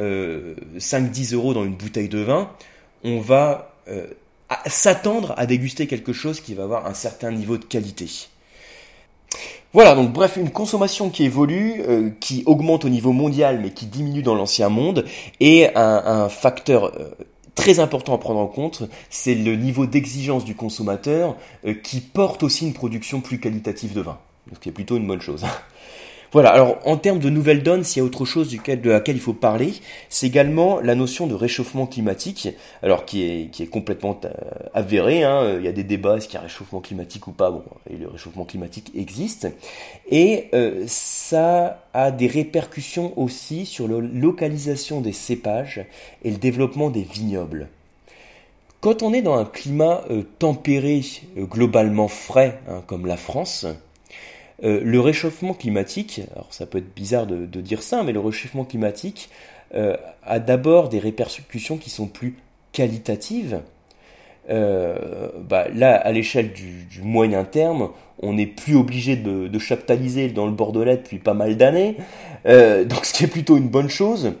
5-10 0.77 1.35
euros 1.35 1.53
dans 1.53 1.65
une 1.65 1.75
bouteille 1.75 2.09
de 2.09 2.19
vin 2.19 2.49
on 3.03 3.19
va 3.19 3.75
s'attendre 4.65 5.33
à 5.37 5.45
déguster 5.45 5.87
quelque 5.87 6.13
chose 6.13 6.41
qui 6.41 6.53
va 6.53 6.63
avoir 6.63 6.85
un 6.87 6.93
certain 6.93 7.31
niveau 7.31 7.57
de 7.57 7.65
qualité 7.65 8.29
voilà, 9.73 9.95
donc 9.95 10.11
bref, 10.11 10.35
une 10.35 10.49
consommation 10.49 11.09
qui 11.09 11.23
évolue, 11.23 11.81
euh, 11.87 12.09
qui 12.19 12.43
augmente 12.45 12.83
au 12.83 12.89
niveau 12.89 13.13
mondial, 13.13 13.61
mais 13.61 13.71
qui 13.71 13.85
diminue 13.85 14.21
dans 14.21 14.35
l'ancien 14.35 14.67
monde, 14.67 15.05
et 15.39 15.69
un, 15.75 16.27
facteur 16.27 16.85
euh, 16.85 17.15
très 17.55 17.79
important 17.79 18.13
à 18.13 18.17
prendre 18.17 18.41
en 18.41 18.47
compte, 18.47 18.83
c'est 19.09 19.35
le 19.35 19.55
niveau 19.55 19.85
d'exigence 19.85 20.43
du 20.43 20.55
consommateur, 20.55 21.37
euh, 21.65 21.73
qui 21.73 22.01
porte 22.01 22.43
aussi 22.43 22.65
une 22.67 22.73
production 22.73 23.21
plus 23.21 23.39
qualitative 23.39 23.93
de 23.93 24.01
vin, 24.01 24.17
ce 24.53 24.59
qui 24.59 24.67
est 24.67 24.73
plutôt 24.73 24.97
une 24.97 25.07
bonne 25.07 25.21
chose. 25.21 25.45
Voilà, 26.31 26.51
alors 26.51 26.79
en 26.85 26.95
termes 26.95 27.19
de 27.19 27.29
nouvelles 27.29 27.61
donnes, 27.61 27.83
s'il 27.83 28.01
y 28.01 28.03
a 28.03 28.05
autre 28.05 28.23
chose 28.23 28.49
de 28.49 28.89
laquelle 28.89 29.17
il 29.17 29.21
faut 29.21 29.33
parler, 29.33 29.73
c'est 30.07 30.27
également 30.27 30.79
la 30.79 30.95
notion 30.95 31.27
de 31.27 31.35
réchauffement 31.35 31.87
climatique, 31.87 32.47
alors 32.81 33.03
qui 33.03 33.23
est, 33.23 33.69
complètement 33.69 34.17
euh, 34.23 34.29
avéré, 34.73 35.23
hein. 35.23 35.57
il 35.57 35.65
y 35.65 35.67
a 35.67 35.73
des 35.73 35.83
débats, 35.83 36.15
est-ce 36.15 36.27
qu'il 36.27 36.35
y 36.35 36.37
a 36.37 36.41
réchauffement 36.41 36.79
climatique 36.79 37.27
ou 37.27 37.33
pas, 37.33 37.51
bon, 37.51 37.63
et 37.89 37.97
le 37.97 38.07
réchauffement 38.07 38.45
climatique 38.45 38.93
existe, 38.95 39.49
et 40.09 40.47
euh, 40.53 40.85
ça 40.87 41.83
a 41.93 42.11
des 42.11 42.27
répercussions 42.27 43.11
aussi 43.19 43.65
sur 43.65 43.89
la 43.89 43.99
localisation 43.99 45.01
des 45.01 45.13
cépages 45.13 45.85
et 46.23 46.31
le 46.31 46.37
développement 46.37 46.89
des 46.89 47.03
vignobles. 47.03 47.67
Quand 48.79 49.03
on 49.03 49.13
est 49.13 49.21
dans 49.21 49.35
un 49.35 49.45
climat 49.45 50.05
euh, 50.09 50.23
tempéré, 50.39 51.01
globalement 51.37 52.07
frais, 52.07 52.61
hein, 52.69 52.81
comme 52.87 53.05
la 53.05 53.17
France, 53.17 53.67
euh, 54.63 54.79
le 54.83 54.99
réchauffement 54.99 55.53
climatique, 55.53 56.21
alors 56.35 56.53
ça 56.53 56.65
peut 56.65 56.77
être 56.77 56.93
bizarre 56.93 57.25
de, 57.25 57.61
dire 57.61 57.81
ça, 57.81 58.03
mais 58.03 58.11
le 58.11 58.19
réchauffement 58.19 58.63
climatique 58.63 59.29
euh, 59.73 59.97
a 60.23 60.39
d'abord 60.39 60.89
des 60.89 60.99
répercussions 60.99 61.77
qui 61.77 61.89
sont 61.89 62.07
plus 62.07 62.35
qualitatives. 62.71 63.61
Euh, 64.49 65.29
bah, 65.49 65.67
là, 65.73 65.95
à 65.95 66.11
l'échelle 66.11 66.51
du, 66.51 67.01
moyen 67.01 67.43
terme, 67.43 67.89
on 68.21 68.33
n'est 68.33 68.45
plus 68.45 68.75
obligé 68.75 69.15
de, 69.15 69.59
chaptaliser 69.59 70.29
dans 70.29 70.45
le 70.45 70.51
Bordelais 70.51 70.97
depuis 70.97 71.17
pas 71.17 71.33
mal 71.33 71.57
d'années, 71.57 71.97
donc 72.45 73.05
ce 73.05 73.13
qui 73.13 73.23
est 73.23 73.27
plutôt 73.27 73.57
une 73.57 73.69
bonne 73.69 73.89
chose. 73.89 74.33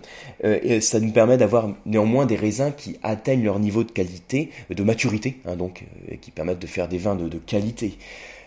et 0.43 0.81
ça 0.81 0.99
nous 0.99 1.11
permet 1.11 1.37
d'avoir 1.37 1.69
néanmoins 1.85 2.27
des 2.27 2.35
raisins 2.35 2.71
qui 2.75 2.97
atteignent 3.01 3.43
leur 3.43 3.59
niveau 3.59 3.83
de 3.83 3.91
qualité, 3.91 4.51
de 4.69 4.83
maturité, 4.83 5.37
hein, 5.45 5.55
donc, 5.55 5.85
et 6.09 6.17
qui 6.17 6.29
permettent 6.29 6.59
de 6.59 6.67
faire 6.67 6.87
des 6.87 6.99
vins 6.99 7.15
de 7.15 7.37
qualité. 7.37 7.97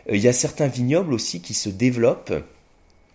Euh, 0.09 0.17
il 0.17 0.23
y 0.23 0.29
a 0.29 0.33
certains 0.33 0.67
vignobles 0.67 1.13
aussi 1.13 1.41
qui 1.41 1.55
se 1.55 1.69
développent, 1.69 2.35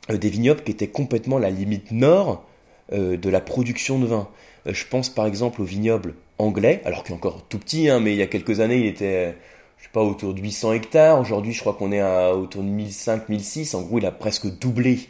euh, 0.09 0.17
des 0.17 0.29
vignobles 0.29 0.63
qui 0.63 0.71
étaient 0.71 0.87
complètement 0.87 1.37
la 1.37 1.49
limite 1.49 1.91
nord 1.91 2.45
euh, 2.91 3.17
de 3.17 3.29
la 3.29 3.41
production 3.41 3.99
de 3.99 4.07
vin. 4.07 4.27
je 4.65 4.85
pense 4.85 5.09
par 5.09 5.25
exemple 5.25 5.61
au 5.61 5.65
vignoble 5.65 6.15
anglais, 6.37 6.81
alors 6.85 7.03
qu'il 7.03 7.13
est 7.13 7.17
encore 7.17 7.43
tout 7.47 7.59
petit, 7.59 7.89
hein, 7.89 7.99
mais 7.99 8.13
il 8.13 8.17
y 8.17 8.21
a 8.21 8.27
quelques 8.27 8.59
années 8.59 8.77
il 8.77 8.85
était 8.85 9.35
je 9.77 9.85
sais 9.85 9.91
pas, 9.93 10.01
autour 10.01 10.33
de 10.33 10.41
800 10.41 10.73
hectares. 10.73 11.21
Aujourd'hui, 11.21 11.53
je 11.53 11.61
crois 11.61 11.73
qu'on 11.73 11.93
est 11.93 12.01
à 12.01 12.35
autour 12.35 12.63
de 12.63 12.67
1005, 12.67 13.29
1006. 13.29 13.75
En 13.75 13.81
gros, 13.83 13.99
il 13.99 14.05
a 14.05 14.11
presque 14.11 14.47
doublé 14.59 15.07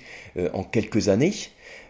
en 0.53 0.63
quelques 0.63 1.09
années. 1.09 1.33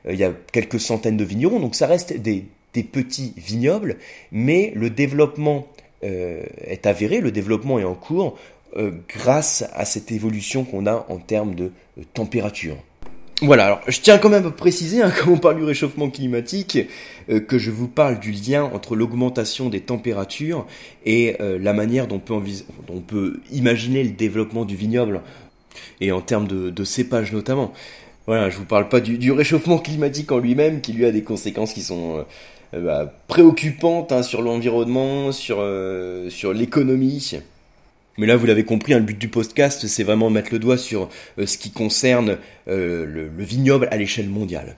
il 0.10 0.16
y 0.16 0.24
a 0.24 0.32
quelques 0.54 0.80
centaines 0.80 1.18
de 1.18 1.26
vignerons, 1.26 1.60
donc 1.60 1.76
ça 1.76 1.88
reste 1.88 2.14
des 2.16 2.46
petits 2.74 3.34
vignobles, 3.36 3.98
mais 4.32 4.72
le 4.78 4.90
développement 4.90 5.68
est 6.02 6.86
avéré, 6.86 7.20
le 7.20 7.34
développement 7.34 7.80
est 7.80 7.84
en 7.84 7.96
cours. 7.96 8.38
Euh, 8.78 8.92
grâce 9.08 9.66
à 9.74 9.84
cette 9.84 10.12
évolution 10.12 10.64
qu'on 10.64 10.86
a 10.86 11.08
en 11.10 11.18
termes 11.18 11.56
de 11.56 11.72
euh, 11.98 12.04
température. 12.14 12.76
Voilà, 13.42 13.66
alors 13.66 13.82
je 13.88 14.00
tiens 14.00 14.20
quand 14.20 14.30
même 14.30 14.46
à 14.46 14.52
préciser, 14.52 15.02
hein, 15.02 15.12
quand 15.20 15.32
on 15.32 15.38
parle 15.40 15.58
du 15.58 15.64
réchauffement 15.64 16.12
climatique, 16.12 16.78
euh, 17.32 17.40
que 17.40 17.58
je 17.58 17.72
vous 17.72 17.88
parle 17.88 18.20
du 18.20 18.32
lien 18.32 18.64
entre 18.66 18.96
l'augmentation 18.96 19.70
des 19.70 19.80
températures 19.80 20.68
et 21.04 21.36
la 21.40 21.74
manière 21.74 22.06
dont 22.06 22.22
on, 22.30 23.00
peut 23.00 23.40
imaginer 23.52 24.04
le 24.04 24.12
développement 24.12 24.66
du 24.66 24.76
vignoble. 24.76 25.22
et 26.00 26.12
en 26.12 26.22
termes 26.22 26.48
de, 26.48 26.84
cépage 26.84 27.34
notamment. 27.34 27.74
Voilà, 28.28 28.52
je 28.52 28.58
vous 28.58 28.66
parle 28.66 28.88
pas 28.88 29.00
du, 29.00 29.32
réchauffement 29.32 29.80
climatique 29.80 30.32
en 30.32 30.38
lui-même, 30.38 30.82
qui 30.82 30.94
lui 30.94 31.06
a 31.06 31.12
des 31.12 31.24
conséquences 31.24 31.74
qui 31.74 31.82
sont 31.82 32.24
bah, 32.72 33.12
préoccupantes 33.28 34.12
hein, 34.12 34.22
sur 34.22 34.44
l'environnement, 34.44 35.32
sur 35.32 35.64
l'économie. 36.54 37.40
Mais 38.20 38.28
là, 38.28 38.36
vous 38.36 38.46
l'avez 38.46 38.66
compris, 38.66 38.94
hein, 38.94 39.00
le 39.00 39.06
but 39.06 39.18
du 39.18 39.30
podcast, 39.30 39.88
c'est 39.88 40.04
vraiment 40.04 40.30
mettre 40.30 40.50
le 40.52 40.60
doigt 40.60 40.78
sur 40.78 41.08
euh, 41.40 41.46
ce 41.46 41.58
qui 41.58 41.72
concerne 41.72 42.38
le, 42.68 43.30
vignoble 43.38 43.88
à 43.92 43.98
l'échelle 43.98 44.30
mondiale. 44.30 44.76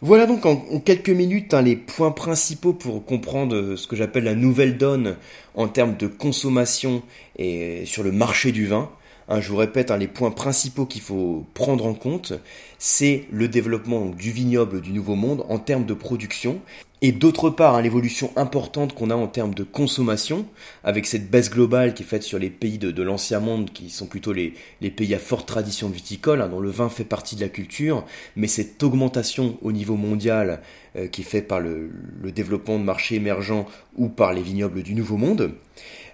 Voilà 0.00 0.26
donc 0.26 0.46
en, 0.46 0.56
quelques 0.78 1.10
minutes 1.10 1.52
hein, 1.52 1.62
les 1.62 1.74
points 1.74 2.12
principaux 2.12 2.72
pour 2.72 3.04
comprendre 3.04 3.74
ce 3.74 3.88
que 3.88 3.96
j'appelle 3.96 4.22
la 4.22 4.36
nouvelle 4.36 4.78
donne 4.78 5.16
en 5.56 5.66
termes 5.66 5.96
de 5.96 6.06
consommation 6.06 7.02
et 7.36 7.82
sur 7.84 8.04
le 8.04 8.12
marché 8.12 8.52
du 8.52 8.66
vin. 8.66 8.88
Hein, 9.30 9.42
je 9.42 9.50
vous 9.50 9.56
répète, 9.56 9.90
hein, 9.90 9.98
les 9.98 10.08
points 10.08 10.30
principaux 10.30 10.86
qu'il 10.86 11.02
faut 11.02 11.44
prendre 11.52 11.84
en 11.84 11.92
compte, 11.92 12.32
c'est 12.78 13.26
le 13.30 13.46
développement 13.46 14.06
du 14.06 14.30
vignoble 14.30 14.80
du 14.80 14.92
Nouveau 14.92 15.16
Monde 15.16 15.44
en 15.50 15.58
termes 15.58 15.84
de 15.84 15.92
production, 15.92 16.62
et 17.02 17.12
d'autre 17.12 17.50
part 17.50 17.74
hein, 17.74 17.82
l'évolution 17.82 18.32
importante 18.36 18.94
qu'on 18.94 19.10
a 19.10 19.14
en 19.14 19.26
termes 19.26 19.52
de 19.52 19.64
consommation, 19.64 20.46
avec 20.82 21.04
cette 21.04 21.30
baisse 21.30 21.50
globale 21.50 21.92
qui 21.92 22.04
est 22.04 22.06
faite 22.06 22.22
sur 22.22 22.38
les 22.38 22.48
pays 22.48 22.78
de, 22.78 23.02
l'Ancien 23.02 23.38
Monde, 23.38 23.70
qui 23.70 23.90
sont 23.90 24.06
plutôt 24.06 24.32
les, 24.32 24.54
pays 24.80 25.14
à 25.14 25.18
forte 25.18 25.46
tradition 25.46 25.90
viticole, 25.90 26.48
dont 26.50 26.60
le 26.60 26.70
vin 26.70 26.88
fait 26.88 27.04
partie 27.04 27.36
de 27.36 27.42
la 27.42 27.50
culture, 27.50 28.06
mais 28.34 28.48
cette 28.48 28.82
augmentation 28.82 29.58
au 29.60 29.72
niveau 29.72 29.96
mondial 29.96 30.62
euh, 30.96 31.06
qui 31.06 31.20
est 31.20 31.24
faite 31.24 31.48
par 31.48 31.60
le 31.60 31.90
développement 32.34 32.78
de 32.78 32.84
marchés 32.84 33.16
émergents 33.16 33.66
ou 33.98 34.08
par 34.08 34.32
les 34.32 34.42
vignobles 34.42 34.82
du 34.82 34.94
Nouveau 34.94 35.18
Monde. 35.18 35.52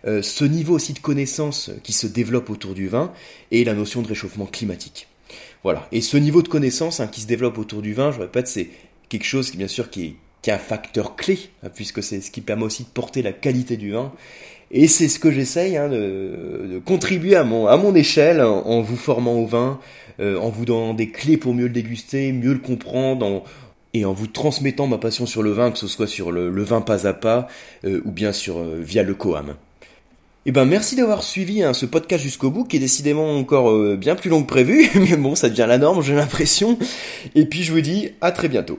Euh, 0.07 0.23
ce 0.23 0.45
niveau 0.45 0.75
aussi 0.75 0.93
de 0.93 0.99
connaissance 0.99 1.71
qui 1.83 1.93
se 1.93 2.07
développe 2.07 2.51
autour 2.51 2.75
du 2.75 2.89
vin 2.89 3.13
et 3.51 3.65
la 3.65 3.75
notion 3.75 4.03
de 4.03 4.09
réchauffement 4.09 4.47
climatique. 4.47 5.09
Voilà. 5.63 5.89
Et 5.93 6.03
ce 6.03 6.17
niveau 6.19 6.43
de 6.43 6.49
connaissance 6.49 7.01
hein, 7.01 7.07
qui 7.07 7.23
se 7.23 7.27
développe 7.27 7.57
autour 7.57 7.81
du 7.81 7.95
vin, 7.95 8.13
je 8.13 8.21
répète, 8.21 8.49
c'est 8.49 8.69
quelque 9.09 9.25
chose 9.25 9.51
qui, 9.51 9.57
bien 9.57 9.69
sûr, 9.69 9.89
qui 9.89 10.05
est, 10.05 10.15
qui 10.43 10.51
un 10.51 10.59
facteur 10.59 11.17
clé, 11.17 11.39
hein, 11.63 11.71
puisque 11.75 12.03
c'est 12.03 12.21
ce 12.21 12.31
qui 12.31 12.43
permet 12.43 12.65
aussi 12.65 12.83
de 12.83 12.89
porter 12.89 13.23
la 13.23 13.33
qualité 13.33 13.79
du 13.79 13.93
vin. 13.93 14.13
Et 14.71 14.89
c'est 14.89 15.09
ce 15.09 15.19
que 15.19 15.31
j'essaye 15.31 15.77
hein, 15.79 15.89
de, 15.89 16.83
contribuer 16.85 17.37
à 17.37 17.45
mon, 17.45 17.67
à 17.67 17.79
mon 17.79 17.95
échelle 17.95 18.43
en, 18.43 18.83
vous 18.83 18.97
formant 18.97 19.35
au 19.35 19.47
vin, 19.47 19.81
euh, 20.21 20.39
en 20.39 20.51
vous 20.51 20.67
donnant 20.67 20.93
des 20.93 21.11
clés 21.11 21.39
pour 21.39 21.55
mieux 21.55 21.69
le 21.69 21.73
déguster, 21.73 22.33
mieux 22.33 22.53
le 22.53 22.59
comprendre, 22.59 23.45
et 23.95 24.05
en 24.05 24.13
vous 24.13 24.27
transmettant 24.27 24.87
ma 24.87 24.99
passion 24.99 25.25
sur 25.25 25.43
le 25.43 25.53
vin, 25.53 25.71
que 25.71 25.79
ce 25.79 25.87
soit 25.87 26.09
sur 26.09 26.31
le, 26.31 26.51
vin 26.63 26.83
pas 26.83 27.07
à 27.07 27.15
pas, 27.15 27.49
euh, 27.85 28.03
ou 28.05 28.11
bien 28.11 28.33
sur 28.33 28.63
via 28.63 29.03
le 29.03 29.15
Coam. 29.15 29.55
Eh 30.47 30.53
ben 30.53 30.67
merci 30.67 30.95
d'avoir 30.95 31.23
suivi 31.23 31.63
hein, 31.63 31.73
ce 31.73 31.87
podcast 31.87 32.23
jusqu'au 32.23 32.51
bout, 32.51 32.65
qui 32.65 32.77
est 32.77 32.81
décidément 32.81 33.39
encore 33.39 33.71
euh, 33.71 33.97
bien 33.97 34.15
plus 34.15 34.29
long 34.29 34.43
que 34.43 34.47
prévu, 34.47 34.91
mais 34.95 35.17
bon, 35.17 35.35
ça 35.35 35.49
devient 35.49 35.65
la 35.67 35.79
norme, 35.79 36.03
j'ai 36.03 36.15
l'impression. 36.15 36.79
Et 37.35 37.47
puis 37.47 37.63
je 37.63 37.73
vous 37.73 37.81
dis 37.81 38.11
à 38.21 38.31
très 38.31 38.49
bientôt. 38.49 38.79